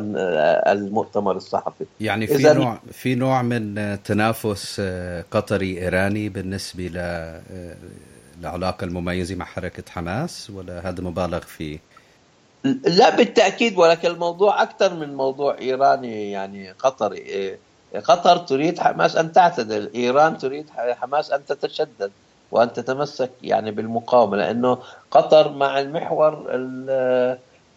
المؤتمر 0.71 1.35
الصحفي. 1.35 1.85
يعني 1.99 2.27
في 2.27 2.53
نوع 2.53 2.79
في 2.91 3.15
نوع 3.15 3.41
من 3.41 3.97
تنافس 4.03 4.77
آه، 4.79 5.25
قطري 5.31 5.81
إيراني 5.81 6.29
بالنسبة 6.29 6.83
ل 6.83 6.97
العلاقه 8.41 8.83
آه، 8.83 8.87
المميزة 8.87 9.35
مع 9.35 9.45
حركة 9.45 9.83
حماس؟ 9.89 10.49
ولا 10.49 10.89
هذا 10.89 11.03
مبالغ 11.03 11.39
فيه؟ 11.39 11.79
لا 12.85 13.15
بالتأكيد 13.15 13.77
ولكن 13.77 14.07
الموضوع 14.07 14.61
أكثر 14.61 14.93
من 14.93 15.15
موضوع 15.15 15.57
إيراني 15.57 16.31
يعني 16.31 16.71
قطري. 16.71 17.57
قطر 17.95 18.37
تريد 18.37 18.79
حماس 18.79 19.15
أن 19.15 19.31
تعتدل 19.31 19.89
إيران 19.95 20.37
تريد 20.37 20.69
حماس 20.77 21.31
أن 21.31 21.45
تتشدد 21.45 22.11
وأن 22.51 22.73
تتمسك 22.73 23.31
يعني 23.43 23.71
بالمقاومة 23.71 24.37
لأنه 24.37 24.77
قطر 25.11 25.51
مع 25.51 25.79
المحور 25.79 26.45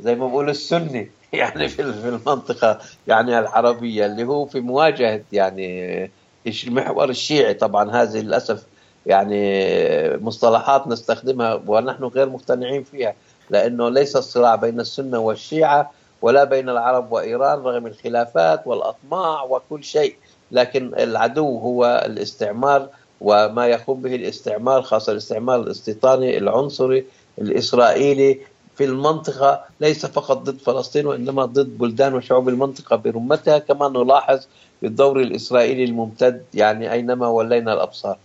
زي 0.00 0.14
ما 0.14 0.26
بقول 0.26 0.50
السني 0.50 1.10
يعني 1.32 1.68
في 1.68 1.82
المنطقة 1.82 2.78
يعني 3.06 3.38
العربية 3.38 4.06
اللي 4.06 4.24
هو 4.24 4.46
في 4.46 4.60
مواجهة 4.60 5.20
يعني 5.32 6.10
المحور 6.46 7.10
الشيعي. 7.10 7.54
طبعا 7.54 7.90
هذه 7.90 8.20
للأسف 8.20 8.64
يعني 9.06 10.16
مصطلحات 10.16 10.86
نستخدمها 10.86 11.62
ونحن 11.66 12.04
غير 12.04 12.28
مقتنعين 12.28 12.84
فيها 12.84 13.14
لأنه 13.50 13.88
ليس 13.88 14.16
الصراع 14.16 14.54
بين 14.54 14.80
السنة 14.80 15.18
والشيعة 15.18 15.92
ولا 16.22 16.44
بين 16.44 16.68
العرب 16.68 17.12
وإيران 17.12 17.58
رغم 17.58 17.86
الخلافات 17.86 18.66
والأطماع 18.66 19.42
وكل 19.42 19.84
شيء. 19.84 20.16
لكن 20.52 20.94
العدو 20.98 21.58
هو 21.58 22.02
الاستعمار 22.06 22.88
وما 23.20 23.66
يقوم 23.66 24.02
به 24.02 24.14
الاستعمار 24.14 24.82
خاصة 24.82 25.12
الاستعمار 25.12 25.60
الاستيطاني 25.60 26.38
العنصري 26.38 27.06
الإسرائيلي 27.38 28.40
في 28.76 28.84
المنطقة. 28.84 29.64
ليس 29.80 30.06
فقط 30.06 30.36
ضد 30.38 30.58
فلسطين 30.58 31.06
وإنما 31.06 31.44
ضد 31.44 31.78
بلدان 31.78 32.14
وشعوب 32.14 32.48
المنطقة 32.48 32.96
برمتها 32.96 33.58
كما 33.58 33.88
نلاحظ 33.88 34.46
بالدور 34.82 35.20
الإسرائيلي 35.20 35.84
الممتد 35.84 36.44
يعني 36.54 36.92
أينما 36.92 37.28
ولينا 37.28 37.72
الأبصار. 37.72 38.18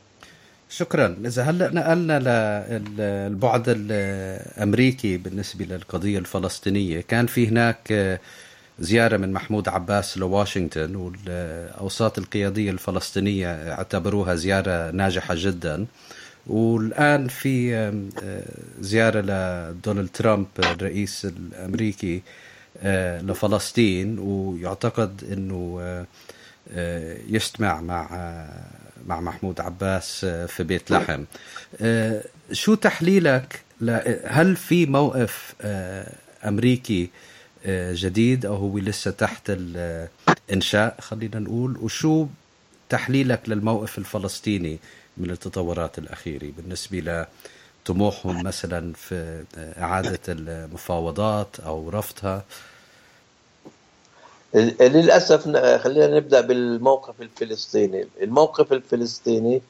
شكرا. 0.69 1.17
إذا 1.25 1.43
هلأ 1.43 1.73
نقلنا 1.73 2.19
للبعد 2.97 3.63
الأمريكي 3.67 5.17
بالنسبة 5.17 5.65
للقضية 5.65 6.19
الفلسطينية 6.19 7.01
كان 7.01 7.27
في 7.27 7.47
هناك 7.47 8.19
زيارة 8.79 9.17
من 9.17 9.33
محمود 9.33 9.69
عباس 9.69 10.17
لواشنطن 10.17 10.95
والأوساط 10.95 12.17
القيادية 12.17 12.71
الفلسطينية 12.71 13.73
اعتبروها 13.73 14.35
زيارة 14.35 14.91
ناجحة 14.91 15.35
جدا. 15.37 15.85
والآن 16.47 17.27
في 17.27 17.91
زيارة 18.79 19.21
لدونالد 19.21 20.09
ترامب 20.13 20.47
الرئيس 20.59 21.25
الأمريكي 21.25 22.21
لفلسطين. 23.23 24.19
ويعتقد 24.19 25.23
إنه 25.31 25.81
يجتمع 27.29 27.81
مع 27.81 28.07
مع 29.07 29.19
محمود 29.19 29.61
عباس 29.61 30.23
آه، 30.23 30.45
في 30.45 30.63
بيت 30.63 30.91
لحم. 30.91 31.23
آه، 31.81 32.23
شو 32.51 32.75
تحليلك 32.75 33.61
هل 34.25 34.55
في 34.55 34.85
موقف 34.85 35.55
آه، 35.61 36.13
أمريكي 36.45 37.09
جديد 37.69 38.45
أو 38.45 38.55
هو 38.55 38.77
لسه 38.77 39.11
تحت 39.11 39.43
الإنشاء 39.49 40.95
خلينا 41.01 41.39
نقول؟ 41.39 41.77
وشو 41.77 42.27
تحليلك 42.89 43.49
للموقف 43.49 43.97
الفلسطيني 43.97 44.79
من 45.17 45.31
التطورات 45.31 45.97
الأخيرة 45.97 46.51
بالنسبة 46.57 47.25
لطموحهم 47.85 48.43
مثلا 48.43 48.93
في 48.93 49.43
إعادة 49.77 50.19
المفاوضات 50.29 51.59
أو 51.59 51.89
رفضها؟ 51.89 52.45
للأسف 54.55 55.57
خلينا 55.83 56.07
نبدأ 56.17 56.41
بالموقف 56.41 57.21
الفلسطيني، 57.21 58.07
الموقف 58.21 58.73
الفلسطيني 58.73 59.61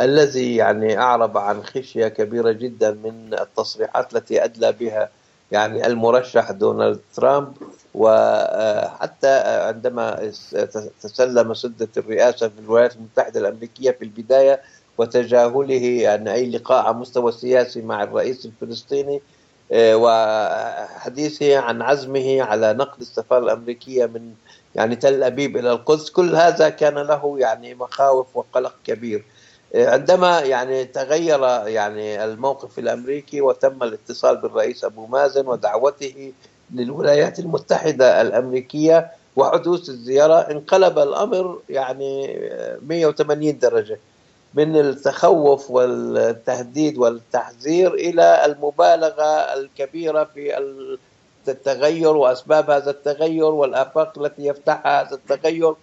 الذي 0.00 0.56
يعني 0.56 0.98
أعرب 0.98 1.38
عن 1.38 1.62
خشية 1.62 2.08
كبيرة 2.08 2.52
جدا 2.52 2.90
من 2.90 3.34
التصريحات 3.40 4.16
التي 4.16 4.44
أدلى 4.44 4.72
بها 4.72 5.08
يعني 5.52 5.86
المرشح 5.86 6.50
دونالد 6.50 7.00
ترامب 7.14 7.52
وحتى 7.94 9.28
عندما 9.66 10.32
تسلم 11.02 11.54
سدة 11.54 11.88
الرئاسة 11.96 12.48
في 12.48 12.58
الولايات 12.58 12.96
المتحدة 12.96 13.40
الأمريكية 13.40 13.90
في 13.90 14.04
البداية 14.04 14.60
وتجاهله 14.98 15.86
يعني 16.02 16.32
أي 16.32 16.50
لقاء 16.50 16.84
على 16.86 16.96
مستوى 16.96 17.32
سياسي 17.32 17.82
مع 17.82 18.02
الرئيس 18.02 18.46
الفلسطيني 18.46 19.16
آه، 19.16 19.20
وحديثه 19.72 21.58
عن 21.58 21.82
عزمه 21.82 22.42
على 22.42 22.72
نقل 22.72 23.00
السفارة 23.00 23.44
الأمريكية 23.44 24.06
من 24.06 24.32
يعني 24.74 24.96
تل 24.96 25.22
أبيب 25.22 25.56
إلى 25.56 25.72
القدس. 25.72 26.10
كل 26.10 26.36
هذا 26.36 26.68
كان 26.68 26.94
له 26.94 27.34
يعني 27.38 27.74
مخاوف 27.74 28.36
وقلق 28.36 28.74
كبير. 28.86 29.24
عندما 29.74 30.40
يعني 30.40 30.84
تغير 30.84 31.40
يعني 31.66 32.24
الموقف 32.24 32.78
الأمريكي 32.78 33.40
وتم 33.40 33.82
الاتصال 33.82 34.36
بالرئيس 34.36 34.84
أبو 34.84 35.06
مازن 35.06 35.46
ودعوته 35.46 36.32
للولايات 36.74 37.38
المتحدة 37.38 38.20
الأمريكية 38.20 39.10
وحدوث 39.36 39.88
الزيارة 39.88 40.34
انقلب 40.34 40.98
الأمر 40.98 41.58
يعني 41.68 42.38
180 42.86 43.58
درجة. 43.58 43.98
من 44.54 44.76
التخوف 44.76 45.70
والتهديد 45.70 46.98
والتحذير 46.98 47.94
إلى 47.94 48.44
المبالغة 48.44 49.54
الكبيرة 49.54 50.24
في 50.24 50.68
التغير 51.48 52.16
وأسباب 52.16 52.70
هذا 52.70 52.90
التغير 52.90 53.44
والآفاق 53.44 54.18
التي 54.18 54.46
يفتحها 54.46 55.02
هذا 55.02 55.14
التغير. 55.14 55.74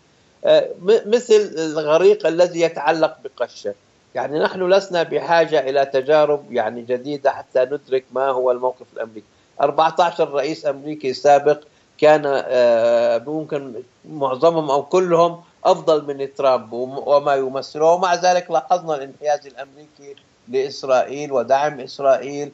آه، 0.46 0.70
مثل 0.84 1.54
الغريق 1.58 2.28
الذي 2.28 2.62
يتعلق 2.62 3.18
بقشة. 3.24 3.74
يعني 4.16 4.40
نحن 4.40 4.70
لسنا 4.70 5.04
بحاجة 5.04 5.70
إلى 5.70 5.86
تجارب 5.86 6.52
يعني 6.52 6.82
جديدة 6.82 7.32
حتى 7.32 7.60
ندرك 7.60 8.04
ما 8.12 8.28
هو 8.28 8.52
الموقف 8.52 8.86
الأمريكي. 8.94 9.28
14 9.62 10.30
رئيس 10.32 10.66
أمريكي 10.66 11.14
سابق 11.14 11.60
كان 11.98 12.22
آه، 12.26 13.18
ممكن 13.18 13.74
معظمهم 14.10 14.72
أو 14.72 14.84
كلهم 14.84 15.42
أفضل 15.68 16.06
من 16.06 16.34
ترامب 16.34 16.74
وما 16.74 17.36
يمثله. 17.36 17.86
ومع 17.86 18.16
ذلك 18.16 18.52
لاحظنا 18.52 18.96
الانحياز 18.96 19.48
الأمريكي 19.48 20.16
لإسرائيل 20.48 21.32
ودعم 21.32 21.80
إسرائيل 21.80 22.52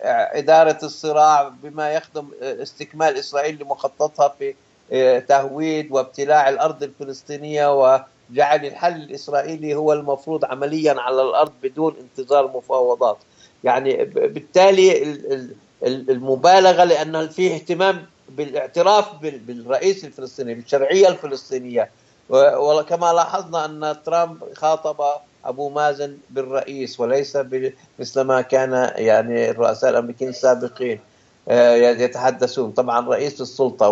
وإدارة 0.00 0.78
الصراع 0.82 1.48
بما 1.62 1.92
يخدم 1.92 2.28
استكمال 2.42 3.16
إسرائيل 3.16 3.62
لمخططها 3.62 4.34
في 4.38 4.54
تهويد 5.20 5.92
وابتلاع 5.92 6.48
الأرض 6.48 6.82
الفلسطينية 6.82 7.74
وجعل 7.80 8.66
الحل 8.66 8.96
الإسرائيلي 8.96 9.74
هو 9.74 9.92
المفروض 9.92 10.44
عمليا 10.44 11.00
على 11.00 11.22
الأرض 11.22 11.52
بدون 11.62 11.96
انتظار 12.00 12.48
مفاوضات. 12.56 13.16
يعني 13.64 14.04
بالتالي 14.04 15.02
المبالغة 15.82 16.84
لأن 16.84 17.28
فيه 17.28 17.54
اهتمام 17.54 18.06
بالاعتراف 18.36 19.14
بالرئيس 19.22 20.04
الفلسطيني 20.04 20.54
بالشرعية 20.54 21.08
الفلسطينية. 21.08 21.90
وكما 22.30 23.12
لاحظنا 23.12 23.64
أن 23.64 24.02
ترامب 24.04 24.54
خاطب 24.54 25.04
أبو 25.44 25.68
مازن 25.68 26.18
بالرئيس 26.30 27.00
وليس 27.00 27.38
مثل 27.98 28.20
ما 28.20 28.40
كان 28.40 28.92
يعني 28.96 29.50
الرؤساء 29.50 29.90
الأمريكيين 29.90 30.30
السابقين 30.30 31.00
آه، 31.48 31.74
يتحدثون. 31.74 32.70
طبعا 32.70 33.08
رئيس 33.08 33.40
السلطة 33.40 33.88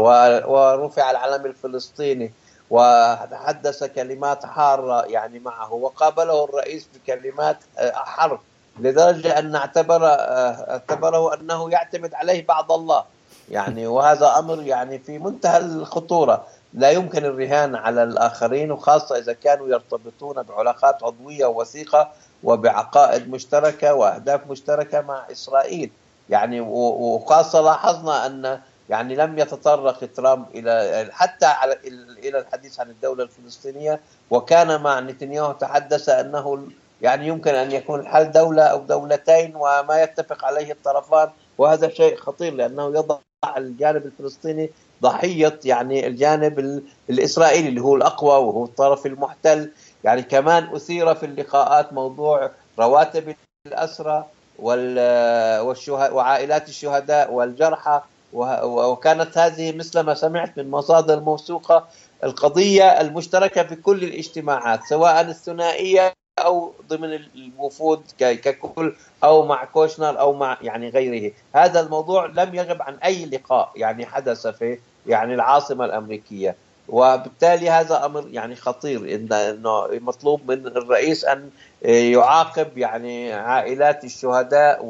ورفع 0.47 1.11
العلم 1.11 1.47
الفلسطيني 1.47 2.33
وتحدث 2.71 3.85
كلمات 3.85 4.47
حارة 4.47 5.07
يعني 5.07 5.39
معه 5.39 5.73
وقابله 5.73 6.45
الرئيس 6.45 6.89
بكلمات 6.95 7.57
آه، 7.79 7.93
حرب 7.93 8.41
لدرجة 8.81 9.39
أن 9.39 9.55
اعتبر 9.55 10.07
آه، 10.07 10.71
اعتبره 10.71 11.35
أنه 11.35 11.71
يعتمد 11.71 12.15
عليه 12.15 12.47
بعض 12.47 12.73
الله. 12.73 13.05
يعني 13.51 13.87
وهذا 13.87 14.39
أمر 14.39 14.63
يعني 14.63 14.99
في 14.99 15.19
منتهى 15.19 15.59
الخطورة. 15.59 16.47
لا 16.75 16.91
يمكن 16.91 17.25
الرهان 17.25 17.75
على 17.75 18.03
الآخرين 18.03 18.73
وخاصة 18.73 19.19
إذا 19.19 19.33
كانوا 19.33 19.69
يرتبطون 19.69 20.43
بعلاقات 20.43 21.05
عضوية 21.05 21.47
وثيقة 21.47 22.13
وبعقائد 22.45 23.31
مشتركة 23.31 23.95
وأهداف 23.95 24.41
مشتركة 24.51 25.01
مع 25.01 25.27
إسرائيل. 25.33 25.91
يعني 26.31 26.61
وخاصة 26.61 27.61
لاحظنا 27.61 28.27
أن 28.27 28.61
يعني 28.89 29.17
لم 29.17 29.39
يتطرق 29.39 30.05
ترامب 30.15 30.47
إلى 30.55 31.09
حتى 31.13 31.47
على 31.47 31.79
إلى 32.19 32.39
الحديث 32.39 32.81
عن 32.81 32.91
الدولة 32.91 33.25
الفلسطينية. 33.25 34.01
وكان 34.31 34.81
مع 34.83 35.01
نتنياهو 35.01 35.53
تحدث 35.53 36.09
أنه 36.09 36.69
يعني 37.03 37.27
يمكن 37.27 37.55
أن 37.55 37.73
يكون 37.73 38.01
الحل 38.01 38.33
دولة 38.33 38.63
أو 38.63 38.79
دولتين 38.79 39.57
وما 39.57 40.03
يتفق 40.03 40.45
عليه 40.45 40.73
الطرفان. 40.73 41.31
وهذا 41.59 41.89
شيء 41.89 42.17
خطير 42.17 42.55
لأنه 42.55 42.87
يضع 42.89 43.19
الجانب 43.57 44.07
الفلسطيني 44.07 44.71
ضحية 45.03 45.61
يعني 45.65 46.07
الجانب 46.07 46.83
الإسرائيلي 47.11 47.69
اللي 47.69 47.81
هو 47.81 47.97
الأقوى 47.97 48.31
وهو 48.31 48.65
الطرف 48.65 49.07
المحتل. 49.07 49.71
يعني 50.05 50.23
كمان 50.23 50.65
أثير 50.75 51.15
في 51.15 51.27
اللقاءات 51.27 51.93
موضوع 51.93 52.51
رواتب 52.79 53.35
الاسرى 53.67 54.27
والشهداء 54.59 56.15
وعائلات 56.15 56.69
الشهداء 56.69 57.33
والجرحى. 57.33 58.01
وكانت 58.33 59.39
هذه 59.39 59.77
مثل 59.77 60.01
ما 60.01 60.15
سمعت 60.15 60.59
من 60.59 60.71
مصادر 60.71 61.21
موثوقة 61.21 61.89
القضية 62.25 63.01
المشتركة 63.01 63.63
في 63.63 63.77
كل 63.77 64.05
الاجتماعات 64.05 64.85
سواء 64.85 65.21
الثنائية 65.21 66.18
أو 66.45 66.73
ضمن 66.89 67.19
الوفود 67.35 68.03
ككل 68.19 68.95
أو 69.25 69.47
مع 69.47 69.65
كوشنر 69.65 70.21
أو 70.21 70.33
مع 70.33 70.59
يعني 70.63 70.89
غيره. 70.89 71.33
هذا 71.55 71.81
الموضوع 71.81 72.27
لم 72.27 72.55
يغب 72.55 72.83
عن 72.83 72.95
أي 73.05 73.27
لقاء 73.27 73.73
يعني 73.77 74.07
حدث 74.07 74.47
في 74.47 74.79
يعني 75.07 75.35
العاصمة 75.35 75.85
الأمريكية. 75.85 76.57
وبالتالي 76.89 77.71
هذا 77.71 78.05
أمر 78.05 78.29
يعني 78.31 78.57
خطير 78.57 79.15
إنه 79.15 79.87
مطلوب 79.93 80.51
من 80.51 80.67
الرئيس 80.67 81.25
أن 81.25 81.51
يعاقب 81.83 82.79
يعني 82.79 83.33
عائلات 83.33 84.05
الشهداء 84.05 84.85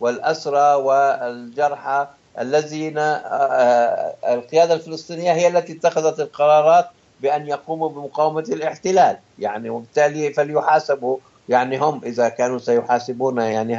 والأسرى 0.00 0.74
والجرحى 0.74 2.06
الذين 2.38 2.98
آه، 2.98 3.02
آه، 3.04 4.34
القيادة 4.34 4.74
الفلسطينية 4.74 5.32
هي 5.32 5.48
التي 5.48 5.72
اتخذت 5.72 6.20
القرارات 6.20 6.86
بأن 7.22 7.46
يقوموا 7.46 7.88
بمقاومة 7.88 8.44
الاحتلال. 8.48 9.18
يعني 9.38 9.70
وبالتالي 9.70 10.32
فليحاسبوا 10.32 11.18
يعني 11.48 11.78
هم 11.78 12.00
إذا 12.04 12.28
كانوا 12.28 12.58
سيحاسبون 12.58 13.38
يعني 13.38 13.76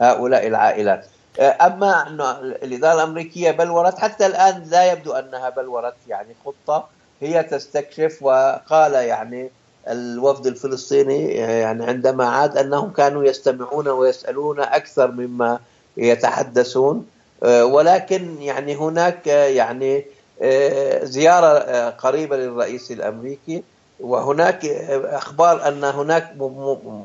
هؤلاء 0.00 0.46
العائلات. 0.46 1.06
أما 1.40 2.08
أنه 2.08 2.30
الإدارة 2.40 2.94
الأمريكية 2.94 3.50
بلورت 3.50 3.98
حتى 3.98 4.26
الآن 4.26 4.62
لا 4.70 4.92
يبدو 4.92 5.12
أنها 5.12 5.50
بلورت 5.50 5.94
يعني 6.08 6.34
خطة 6.46 6.88
هي 7.20 7.42
تستكشف 7.42 8.18
وقال 8.22 8.92
يعني 8.92 9.50
الوفد 9.88 10.46
الفلسطيني 10.46 11.28
يعني 11.34 11.84
عندما 11.84 12.28
عاد 12.28 12.56
أنهم 12.56 12.90
كانوا 12.90 13.24
يستمعون 13.24 13.88
ويسألون 13.88 14.60
أكثر 14.60 15.10
مما 15.10 15.58
يتحدثون. 15.96 17.06
ولكن 17.42 18.42
يعني 18.42 18.76
هناك 18.76 19.26
يعني 19.26 19.96
آه، 19.98 20.04
زيارة 21.02 21.46
آه، 21.46 21.90
قريبة 21.90 22.36
للرئيس 22.36 22.90
الأمريكي. 22.92 23.62
وهناك 24.00 24.64
آه، 24.64 25.16
أخبار 25.16 25.68
أن 25.68 25.84
هناك 25.84 26.32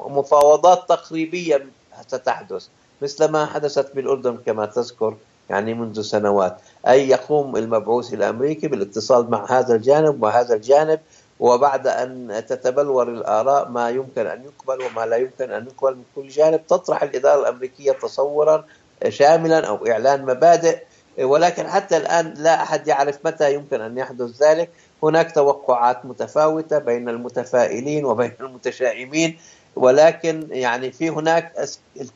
مفاوضات 0.10 0.90
تقريبية 0.90 1.66
ستحدث 2.08 2.68
مثل 3.02 3.26
ما 3.26 3.46
حدثت 3.46 3.96
بالأردن 3.96 4.38
كما 4.46 4.66
تذكر 4.66 5.16
يعني 5.50 5.74
منذ 5.74 6.02
سنوات. 6.02 6.58
أي 6.88 7.10
يقوم 7.10 7.56
المبعوث 7.58 8.14
الأمريكي 8.14 8.68
بالاتصال 8.68 9.32
مع 9.32 9.46
هذا 9.52 9.76
الجانب 9.76 10.24
وهذا 10.24 10.56
الجانب 10.56 11.00
وبعد 11.40 11.88
أن 11.88 12.44
تتبلور 12.48 13.10
الآراء 13.10 13.70
ما 13.70 13.90
يمكن 13.90 14.28
أن 14.28 14.44
يقبل 14.44 14.84
وما 14.84 15.06
لا 15.06 15.16
يمكن 15.18 15.52
أن 15.52 15.66
يقبل 15.66 15.96
من 15.96 16.04
كل 16.16 16.28
جانب 16.28 16.68
تطرح 16.68 17.04
الإدارة 17.04 17.40
الأمريكية 17.42 17.92
تصورا 17.92 18.66
شاملا 19.10 19.68
أو 19.68 19.88
إعلان 19.88 20.26
مبادئ 20.26 20.78
ولكن 21.20 21.68
حتى 21.68 21.98
الآن 21.98 22.34
لا 22.38 22.64
أحد 22.64 22.88
يعرف 22.88 23.20
متى 23.26 23.54
يمكن 23.54 23.82
أن 23.82 23.98
يحدث 23.98 24.44
ذلك. 24.44 24.70
هناك 25.04 25.32
توقعات 25.32 26.06
متفاوتة 26.06 26.80
بين 26.80 27.10
المتفائلين 27.10 28.06
وبين 28.06 28.32
المتشائمين 28.40 29.38
ولكن 29.76 30.48
يعني 30.52 30.92
في 30.92 31.10
هناك 31.10 31.70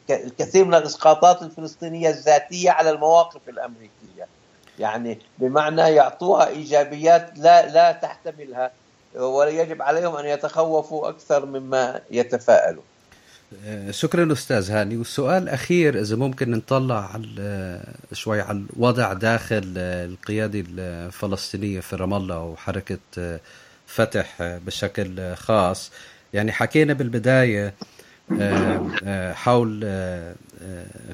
الكثير 0.10 0.66
من 0.66 0.76
الإسقاطات 0.76 1.42
الفلسطينية 1.42 2.10
الذاتية 2.10 2.72
على 2.72 2.90
المواقف 2.90 3.50
الأمريكية. 3.50 4.28
يعني 4.80 5.20
بمعنى 5.38 5.82
يعطوها 5.82 6.48
إيجابيات 6.48 7.32
لا 7.36 7.70
لا 7.70 7.92
تحتملها 7.92 8.72
ويجب 9.16 9.82
عليهم 9.82 10.16
أن 10.16 10.26
يتخوفوا 10.26 11.10
أكثر 11.10 11.46
مما 11.46 12.02
يتفائلوا 12.12 12.84
شكرا 13.90 14.34
أستاذ 14.34 14.72
هاني. 14.72 14.98
والسؤال 14.98 15.44
الأخير 15.44 16.00
إذا 16.00 16.16
ممكن 16.16 16.52
نطلع 16.52 17.12
على 17.14 17.26
آه، 17.40 18.14
شوي 18.14 18.42
على 18.42 18.64
الوضع 18.76 19.14
داخل 19.14 19.74
آه، 19.78 20.06
القيادة 20.06 20.64
الفلسطينية 20.70 21.80
في 21.80 21.96
رام 21.96 22.14
الله 22.14 22.40
وحركة 22.40 23.40
فتح 23.88 24.38
بشكل 24.42 25.36
خاص. 25.36 25.92
يعني 26.34 26.52
حكينا 26.52 26.94
بالبداية 26.94 27.74
حول 29.34 29.86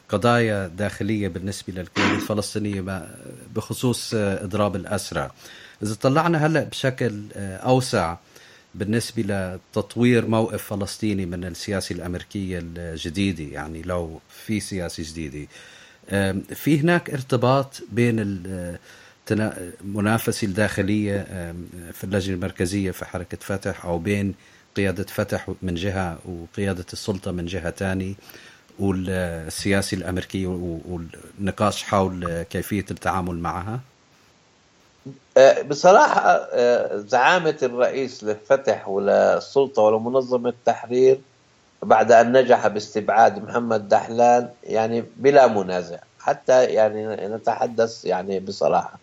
قضايا 0.10 0.68
داخلية 0.68 1.28
بالنسبة 1.28 1.74
للقيادة 1.74 2.16
الفلسطينية 2.16 3.08
بخصوص 3.56 4.14
إضراب 4.14 4.76
الأسرى. 4.76 5.30
إذا 5.84 5.96
طلعنا 5.96 6.46
هلأ 6.46 6.64
بشكل 6.64 7.24
أوسع 7.36 8.16
بالنسبة 8.76 9.24
لتطوير 9.24 10.28
موقف 10.28 10.64
فلسطيني 10.64 11.26
من 11.26 11.44
السياسة 11.46 11.96
الأمريكية 11.96 12.60
الجديدة 12.64 13.44
يعني 13.44 13.82
لو 13.82 14.20
في 14.46 14.60
سياسة 14.60 15.04
جديدة. 15.04 15.48
في 16.56 16.80
هناك 16.80 17.10
ارتباط 17.10 17.82
بين 17.92 18.16
المنافسة 19.32 20.46
الداخلية 20.46 21.22
في 21.94 22.04
اللجنة 22.04 22.36
المركزية 22.36 22.92
في 22.92 23.06
حركة 23.06 23.38
فتح 23.42 23.86
أو 23.86 24.00
بين 24.00 24.36
قيادة 24.78 25.04
فتح 25.04 25.52
من 25.62 25.76
جهة 25.76 26.20
وقيادة 26.26 26.86
السلطة 26.94 27.32
من 27.32 27.46
جهة 27.46 27.70
تانية 27.70 28.14
والسياسي 28.80 29.96
الأمريكي 29.96 30.46
والنقاش 30.46 31.84
حول 31.84 32.44
كيفية 32.44 32.86
التعامل 32.92 33.36
معها. 33.36 33.80
بصراحة 35.66 36.22
أه، 36.54 36.98
زعامة 36.98 37.58
الرئيس 37.64 38.24
للفتح 38.24 38.88
وللسلطة 38.90 39.82
ولمنظمة 39.82 40.50
التحرير 40.50 41.22
بعد 41.84 42.12
أن 42.12 42.32
نجح 42.38 42.68
باستبعاد 42.68 43.44
محمد 43.44 43.90
دحلان 43.90 44.50
يعني 44.64 45.04
بلا 45.18 45.48
منازع. 45.48 45.98
حتى 46.20 46.64
يعني 46.66 47.28
نتحدث 47.28 48.06
يعني 48.06 48.40
بصراحة. 48.40 49.00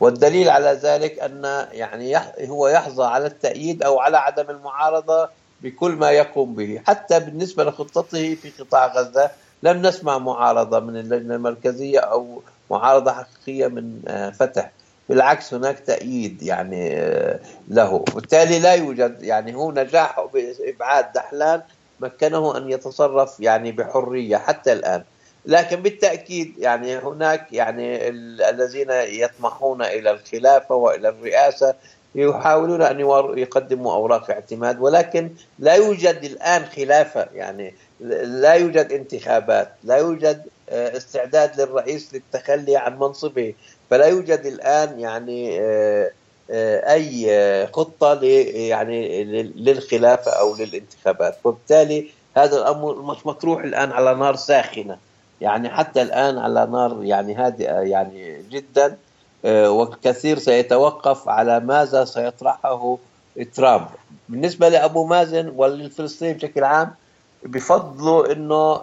والدليل 0.00 0.50
على 0.50 0.72
ذلك 0.72 1.18
أن 1.18 1.66
يعني 1.72 2.16
هو 2.40 2.68
يحظى 2.68 3.04
على 3.04 3.26
التأييد 3.26 3.82
أو 3.82 4.00
على 4.00 4.16
عدم 4.18 4.50
المعارضة 4.50 5.28
بكل 5.62 5.90
ما 5.92 6.10
يقوم 6.10 6.54
به. 6.54 6.82
حتى 6.86 7.20
بالنسبة 7.20 7.64
لخطته 7.64 8.34
في 8.34 8.50
قطاع 8.50 8.86
غزة 8.86 9.30
لم 9.62 9.82
نسمع 9.86 10.18
معارضة 10.18 10.80
من 10.80 10.96
اللجنة 10.96 11.34
المركزية 11.34 11.98
أو 11.98 12.42
معارضة 12.70 13.12
حقيقية 13.12 13.66
من 13.66 14.02
آه، 14.08 14.30
فتح. 14.30 14.72
بالعكس 15.08 15.54
هناك 15.54 15.78
تأييد 15.78 16.42
يعني 16.42 16.96
آه، 16.96 17.40
له. 17.68 18.04
بالتالي 18.14 18.58
لا 18.58 18.74
يوجد 18.74 19.22
يعني 19.22 19.54
هو 19.54 19.72
نجاحه 19.72 20.26
بإبعاد 20.26 21.12
دحلان 21.12 21.62
مكنه 22.00 22.56
أن 22.56 22.70
يتصرف 22.70 23.40
يعني 23.40 23.72
بحرية 23.72 24.36
حتى 24.36 24.72
الآن. 24.72 25.02
لكن 25.46 25.82
بالتأكيد 25.82 26.54
يعني 26.58 26.96
هناك 26.96 27.52
يعني 27.52 28.08
الذين 28.08 28.90
يطمحون 28.90 29.82
إلى 29.82 30.10
الخلافة 30.10 30.74
وإلى 30.74 31.08
الرئاسة 31.08 31.74
يحاولون 32.14 32.82
أن 32.82 33.00
يقدموا 33.38 33.92
أوراق 33.92 34.30
اعتماد 34.30 34.80
ولكن 34.80 35.30
لا 35.58 35.74
يوجد 35.74 36.24
الآن 36.24 36.64
خلافة 36.64 37.28
يعني 37.34 37.74
لا 38.24 38.52
يوجد 38.52 38.92
انتخابات 38.92 39.68
لا 39.84 39.96
يوجد 39.96 40.42
آه، 40.68 40.96
استعداد 40.96 41.60
للرئيس 41.60 42.14
للتخلي 42.14 42.76
عن 42.76 42.98
منصبه. 42.98 43.54
فلا 43.92 44.06
يوجد 44.06 44.40
الآن 44.46 45.00
يعني 45.00 45.60
آه، 45.60 46.10
آه، 46.50 46.92
أي 46.92 47.66
خطة 47.66 48.22
يعني 48.22 49.24
للخلافة 49.42 50.30
أو 50.30 50.56
للانتخابات. 50.56 51.38
وبالتالي 51.44 52.10
هذا 52.36 52.58
الأمر 52.58 53.16
مطروح 53.24 53.64
الآن 53.64 53.92
على 53.92 54.14
نار 54.14 54.36
ساخنة. 54.36 54.96
يعني 55.40 55.70
حتى 55.70 56.02
الآن 56.02 56.38
على 56.38 56.66
نار 56.66 57.04
يعني 57.04 57.34
هادئة 57.34 57.74
يعني 57.74 58.42
جدا 58.50 58.96
آه، 59.44 59.70
والكثير 59.70 60.38
سيتوقف 60.38 61.28
على 61.28 61.60
ماذا 61.60 62.04
سيطرحه 62.04 62.98
ترامب. 63.54 63.88
بالنسبة 64.28 64.68
لأبو 64.68 65.06
مازن 65.06 65.52
وللفلسطيني 65.56 66.32
بشكل 66.32 66.64
عام 66.64 66.94
بفضلوا 67.42 68.34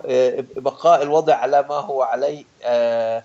آه، 0.06 0.44
بقاء 0.56 1.04
الوضع 1.04 1.36
على 1.36 1.66
ما 1.70 1.76
هو 1.76 2.02
عليه 2.02 2.44
آه، 2.64 3.24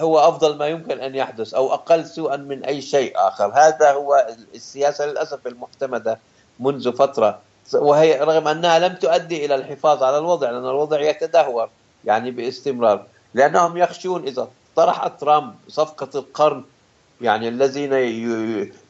هو 0.00 0.18
أفضل 0.18 0.56
ما 0.56 0.66
يمكن 0.66 1.00
أن 1.00 1.14
يحدث 1.14 1.54
أو 1.54 1.74
أقل 1.74 2.06
سوءا 2.06 2.36
من 2.36 2.64
أي 2.64 2.80
شيء 2.82 3.12
آخر. 3.16 3.52
هذا 3.54 3.92
هو 3.92 4.26
السياسة 4.54 5.06
للأسف 5.06 5.46
المعتمدة 5.46 6.18
منذ 6.60 6.92
فترة. 6.92 7.38
وهي 7.74 8.20
رغم 8.20 8.48
أنها 8.48 8.78
لم 8.78 8.94
تؤدي 8.94 9.44
إلى 9.44 9.54
الحفاظ 9.54 10.02
على 10.02 10.18
الوضع 10.18 10.50
لأن 10.50 10.64
الوضع 10.64 11.00
يتدهور 11.00 11.68
يعني 12.04 12.30
باستمرار. 12.30 13.06
لأنهم 13.34 13.76
يخشون 13.76 14.22
إذا 14.26 14.48
طرح 14.76 15.06
ترامب 15.06 15.54
صفقة 15.68 16.18
القرن 16.18 16.64
يعني 17.20 17.48
الذين 17.48 17.92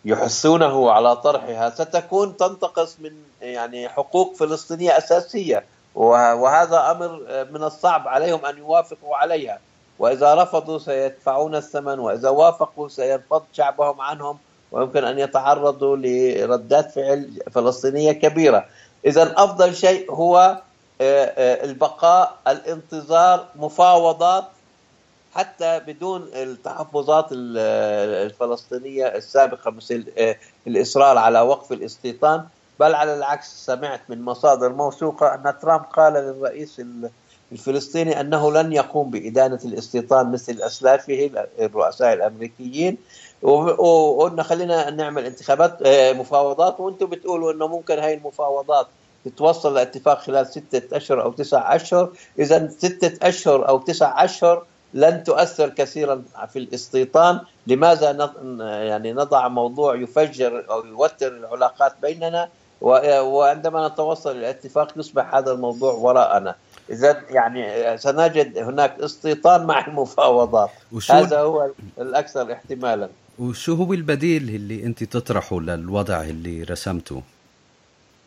يحثونه 0.05 0.90
على 0.90 1.16
طرحها 1.16 1.70
ستكون 1.70 2.37
تنتقص 2.37 2.96
من 3.01 3.12
يعني 3.40 3.88
حقوق 3.88 4.35
فلسطينية 4.35 4.98
أساسية. 4.98 5.64
وهذا 5.94 6.90
أمر 6.90 7.20
من 7.51 7.62
الصعب 7.62 8.09
عليهم 8.09 8.44
أن 8.46 8.59
يوافقوا 8.59 9.16
عليها. 9.16 9.59
وإذا 9.98 10.34
رفضوا 10.34 10.78
سيدفعون 10.78 11.54
الثمن 11.54 11.98
وإذا 11.98 12.28
وافقوا 12.28 12.88
سينفض 12.88 13.42
شعبهم 13.52 14.00
عنهم 14.00 14.38
ويمكن 14.72 15.04
أن 15.04 15.18
يتعرضوا 15.18 15.96
لردات 15.96 16.90
فعل 16.90 17.38
فلسطينية 17.50 18.12
كبيرة. 18.12 18.66
إذا 19.06 19.34
أفضل 19.37 19.74
شيء 19.74 20.12
هو 20.12 20.58
آه، 21.00 21.24
آه، 21.24 21.64
البقاء 21.64 22.38
الانتظار 22.48 23.46
مفاوضات 23.56 24.44
حتى 25.34 25.80
بدون 25.87 26.28
التحفظات 26.34 27.26
الفلسطينية 27.32 29.06
السابقة 29.06 29.70
مثل 29.70 30.06
آه، 30.18 30.37
الإصرار 30.66 31.18
على 31.18 31.40
وقف 31.40 31.72
الاستيطان 31.72 32.44
بل 32.80 32.94
على 32.94 33.14
العكس 33.14 33.66
سمعت 33.66 34.00
من 34.08 34.22
مصادر 34.22 34.72
موثوقة 34.72 35.34
أن 35.34 35.54
ترامب 35.62 35.84
قال 35.84 36.12
للرئيس 36.12 36.82
الفلسطيني 37.52 38.20
أنه 38.20 38.52
لن 38.52 38.72
يقوم 38.72 39.11
بإدانة 39.11 39.58
الاستيطان 39.64 40.32
مثل 40.32 40.62
أسلافه 40.62 41.30
الرؤساء 41.61 42.12
الأمريكيين. 42.12 42.96
وقلنا 43.42 44.42
خلينا 44.42 44.90
نعمل 44.90 45.24
انتخابات 45.24 45.78
مفاوضات. 46.16 46.80
وأنتم 46.80 47.06
بتقولوا 47.06 47.52
إنه 47.52 47.66
ممكن 47.66 47.98
هاي 47.98 48.14
المفاوضات 48.14 48.87
تتوصل 49.24 49.74
لاتفاق 49.74 50.18
خلال 50.18 50.46
ستة 50.46 50.96
أشهر 50.96 51.22
أو 51.22 51.32
تسعة 51.32 51.76
أشهر. 51.76 52.11
إذا 52.38 52.68
ستة 52.68 53.28
أشهر 53.28 53.68
أو 53.68 53.78
تسعة 53.78 54.24
أشهر 54.24 54.64
لن 54.94 55.24
تؤثر 55.24 55.68
كثيرا 55.68 56.22
في 56.52 56.58
الاستيطان. 56.58 57.40
لماذا 57.66 58.32
يعني 58.61 59.12
نضع 59.12 59.48
موضوع 59.48 59.94
يفجر 59.94 60.64
أو 60.70 60.84
يوتر 60.84 61.28
العلاقات 61.28 61.92
بيننا؟ 62.02 62.48
وعندما 62.80 63.88
نتوصل 63.88 64.30
إلى 64.30 64.50
اتفاق 64.50 64.92
يصبح 64.96 65.34
هذا 65.34 65.52
الموضوع 65.52 65.92
وراءنا. 65.92 66.54
إذا 66.90 67.22
يعني 67.31 67.98
سنجد 67.98 68.59
هناك 68.59 69.01
استيطان 69.01 69.66
مع 69.66 69.87
المفاوضات 69.87 70.70
هذا 71.11 71.40
هو 71.40 71.70
الأكثر 71.98 72.53
احتمالا. 72.53 73.09
وشو 73.38 73.74
هو 73.74 73.92
البديل 73.92 74.42
اللي 74.42 74.85
أنت 74.85 75.05
تطرحه 75.05 75.61
للوضع 75.61 76.22
اللي 76.22 76.62
رسمته؟ 76.62 77.22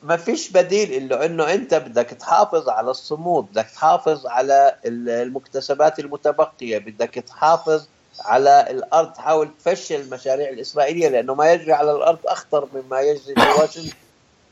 ما 0.03 0.17
فيش 0.17 0.49
بديل 0.49 0.93
إلا 1.03 1.25
إنه 1.25 1.53
أنت 1.53 1.73
بدك 1.73 2.05
تحافظ 2.05 2.69
على 2.69 2.91
الصمود 2.91 3.45
بدك 3.51 3.67
تحافظ 3.75 4.27
على 4.27 4.75
المكتسبات 4.85 5.99
المتبقية 5.99 6.77
بدك 6.77 7.09
تحافظ 7.09 7.87
على 8.25 8.67
الأرض. 8.69 9.13
تحاول 9.13 9.49
تفشل 9.59 9.95
المشاريع 9.95 10.49
الإسرائيلية 10.49 11.09
لأنه 11.09 11.35
ما 11.35 11.53
يجري 11.53 11.73
على 11.73 11.91
الأرض 11.91 12.19
أخطر 12.25 12.67
مما 12.73 13.01
يجري 13.01 13.35
في 13.35 13.61
واشنطن. 13.61 13.95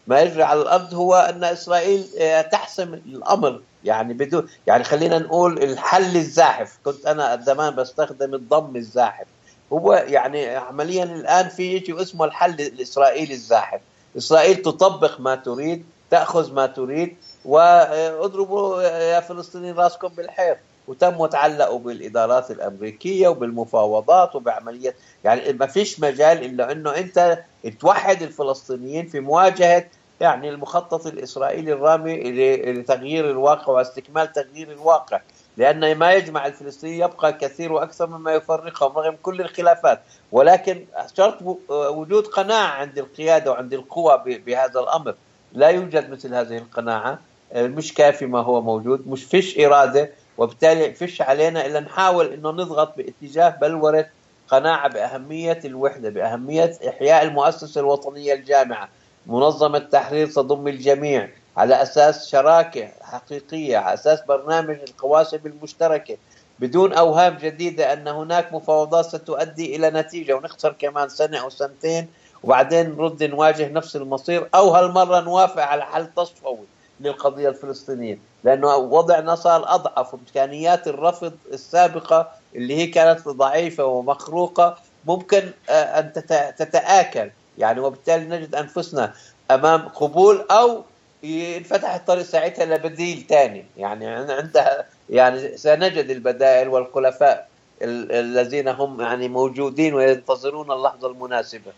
ما 0.08 0.22
يجري 0.22 0.44
على 0.44 0.62
الأرض 0.62 0.94
هو 0.94 1.16
أن 1.16 1.44
إسرائيل 1.44 2.08
آه، 2.20 2.42
تحسم 2.42 2.94
الأمر. 2.94 3.62
يعني 3.84 4.14
بدون 4.14 4.48
يعني 4.68 4.84
خلينا 4.84 5.20
نقول 5.20 5.64
الحل 5.64 6.16
الزاحف. 6.16 6.78
كنت 6.86 7.06
أنا 7.06 7.42
زمان 7.42 7.76
بستخدم 7.76 8.34
الضم 8.34 8.76
الزاحف. 8.76 9.26
هو 9.74 9.94
يعني 9.94 10.56
عمليا 10.56 11.04
الآن 11.04 11.50
في 11.50 11.80
شيء 11.80 12.02
اسمه 12.02 12.26
الحل 12.26 12.62
الإسرائيلي 12.62 13.34
الزاحف. 13.34 13.80
إسرائيل 14.18 14.56
تطبق 14.56 15.20
ما 15.20 15.36
تريد 15.36 15.86
تأخذ 16.12 16.54
ما 16.54 16.66
تريد 16.66 17.16
واضربوا 17.46 18.82
يا 18.82 19.20
فلسطينيين 19.20 19.76
راسكم 19.76 20.08
بالحيط. 20.08 20.58
وتم 20.88 21.20
وتعلقوا 21.20 21.80
بالإدارات 21.80 22.52
الأمريكية 22.52 23.28
وبالمفاوضات 23.28 24.36
وبعمليات. 24.36 24.96
يعني 25.24 25.54
ما 25.54 25.66
فيش 25.66 26.00
مجال 26.00 26.46
إلا 26.46 26.72
أنه 26.72 26.98
أنت 26.98 27.40
توحد 27.80 28.22
الفلسطينيين 28.22 29.08
في 29.08 29.20
مواجهة 29.20 29.86
يعني 30.22 30.50
المخطط 30.50 31.08
الإسرائيلي 31.08 31.74
الرامي 31.74 32.32
لتغيير 32.72 33.30
الواقع 33.32 33.74
واستكمال 33.74 34.32
تغيير 34.32 34.72
الواقع 34.72 35.22
لأن 35.58 35.96
ما 35.96 36.14
يجمع 36.14 36.46
الفلسطينيين 36.46 37.04
يبقى 37.04 37.34
كثير 37.34 37.72
وأكثر 37.74 38.08
مما 38.08 38.34
يفرقهم 38.34 38.98
رغم 38.98 39.16
كل 39.24 39.42
الخلافات. 39.42 40.02
ولكن 40.32 40.86
شرط 41.18 41.38
وجود 41.70 42.28
قناعة 42.28 42.68
عند 42.68 42.98
القيادة 42.98 43.52
وعند 43.52 43.74
القوى 43.74 44.24
بهذا 44.26 44.80
الأمر. 44.80 45.16
لا 45.54 45.68
يوجد 45.68 46.10
مثل 46.10 46.34
هذه 46.36 46.58
القناعة. 46.58 47.20
مش 47.56 47.94
كافي 47.94 48.26
ما 48.26 48.40
هو 48.42 48.62
موجود 48.62 49.08
مش 49.08 49.24
فيش 49.24 49.60
إرادة 49.60 50.10
وبالتالي 50.38 50.94
فيش 50.94 51.22
علينا 51.22 51.66
إلا 51.66 51.80
نحاول 51.80 52.26
أنه 52.34 52.52
نضغط 52.52 52.98
باتجاه 52.98 53.50
بلورة 53.50 54.06
قناعة 54.48 54.88
بأهمية 54.90 55.60
الوحدة 55.66 56.10
بأهمية 56.10 56.78
إحياء 56.90 57.24
المؤسسة 57.24 57.82
الوطنية 57.82 58.34
الجامعة. 58.34 58.90
منظمة 59.30 59.80
تحرير 59.80 60.28
تضم 60.28 60.68
الجميع 60.68 61.30
على 61.58 61.82
أساس 61.82 62.30
شراكة 62.30 62.90
حقيقية 63.02 63.78
على 63.78 63.94
أساس 63.94 64.22
برنامج 64.28 64.78
القواسم 64.90 65.40
المشتركة. 65.46 66.18
بدون 66.60 66.94
أوهام 66.94 67.38
جديدة 67.38 67.94
أن 67.94 68.08
هناك 68.08 68.54
مفاوضات 68.54 69.06
ستؤدي 69.06 69.76
إلى 69.76 69.90
نتيجة. 69.90 70.34
ونخسر 70.34 70.76
كمان 70.80 71.10
سنة 71.10 71.38
أو 71.38 71.50
سنتين 71.50 72.08
وبعدين 72.44 72.90
نرد 72.90 73.24
نواجه 73.24 73.70
نفس 73.70 73.96
المصير 73.96 74.50
أو 74.56 74.70
هالمرة 74.70 75.20
نوافق 75.20 75.62
على 75.64 75.86
حل 75.86 76.08
تصفوي 76.14 76.68
للقضية 77.00 77.50
الفلسطينية. 77.50 78.20
لأنه 78.44 78.76
وضعنا 78.76 79.36
صار 79.36 79.76
أضعف 79.76 80.14
وإمكانيات 80.14 80.88
الرفض 80.88 81.34
السابقة 81.54 82.32
اللي 82.56 82.76
هي 82.76 82.88
كانت 82.88 83.28
ضعيفة 83.28 83.86
ومخروقة 83.86 84.78
ممكن 85.06 85.52
آه، 85.70 86.00
أن 86.00 86.14
تتآكل. 86.58 87.32
يعني 87.60 87.80
وبالتالي 87.80 88.26
نجد 88.26 88.56
أنفسنا 88.56 89.14
أمام 89.52 89.82
قبول 89.82 90.46
أو 90.52 90.84
ينفتح 91.24 91.96
الطريق 91.96 92.24
ساعتها 92.24 92.66
لبديل 92.66 93.26
ثاني 93.30 93.66
يعني 93.78 94.08
عندها 94.08 94.86
يعني 95.10 95.58
سنجد 95.58 96.10
البدائل 96.10 96.68
والخلفاء 96.68 97.50
الذين 97.82 98.68
هم 98.68 99.02
يعني 99.02 99.28
موجودين 99.28 99.94
وينتظرون 99.94 100.72
اللحظة 100.72 101.12
المناسبة. 101.12 101.72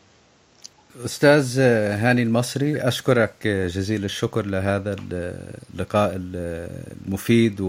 أستاذ 1.05 1.59
هاني 1.59 2.23
المصري 2.23 2.81
أشكرك 2.81 3.47
جزيل 3.47 4.05
الشكر 4.05 4.45
لهذا 4.45 4.95
اللقاء 5.73 6.11
المفيد 6.15 7.61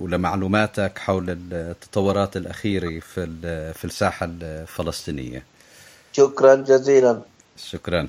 ولمعلوماتك 0.00 0.98
حول 0.98 1.38
التطورات 1.52 2.36
الأخيرة 2.36 3.00
في 3.00 3.26
في 3.74 3.84
الساحة 3.84 4.28
الفلسطينية. 4.40 5.42
شكرا 6.12 6.54
جزيلا. 6.54 7.22
شكرا. 7.56 8.08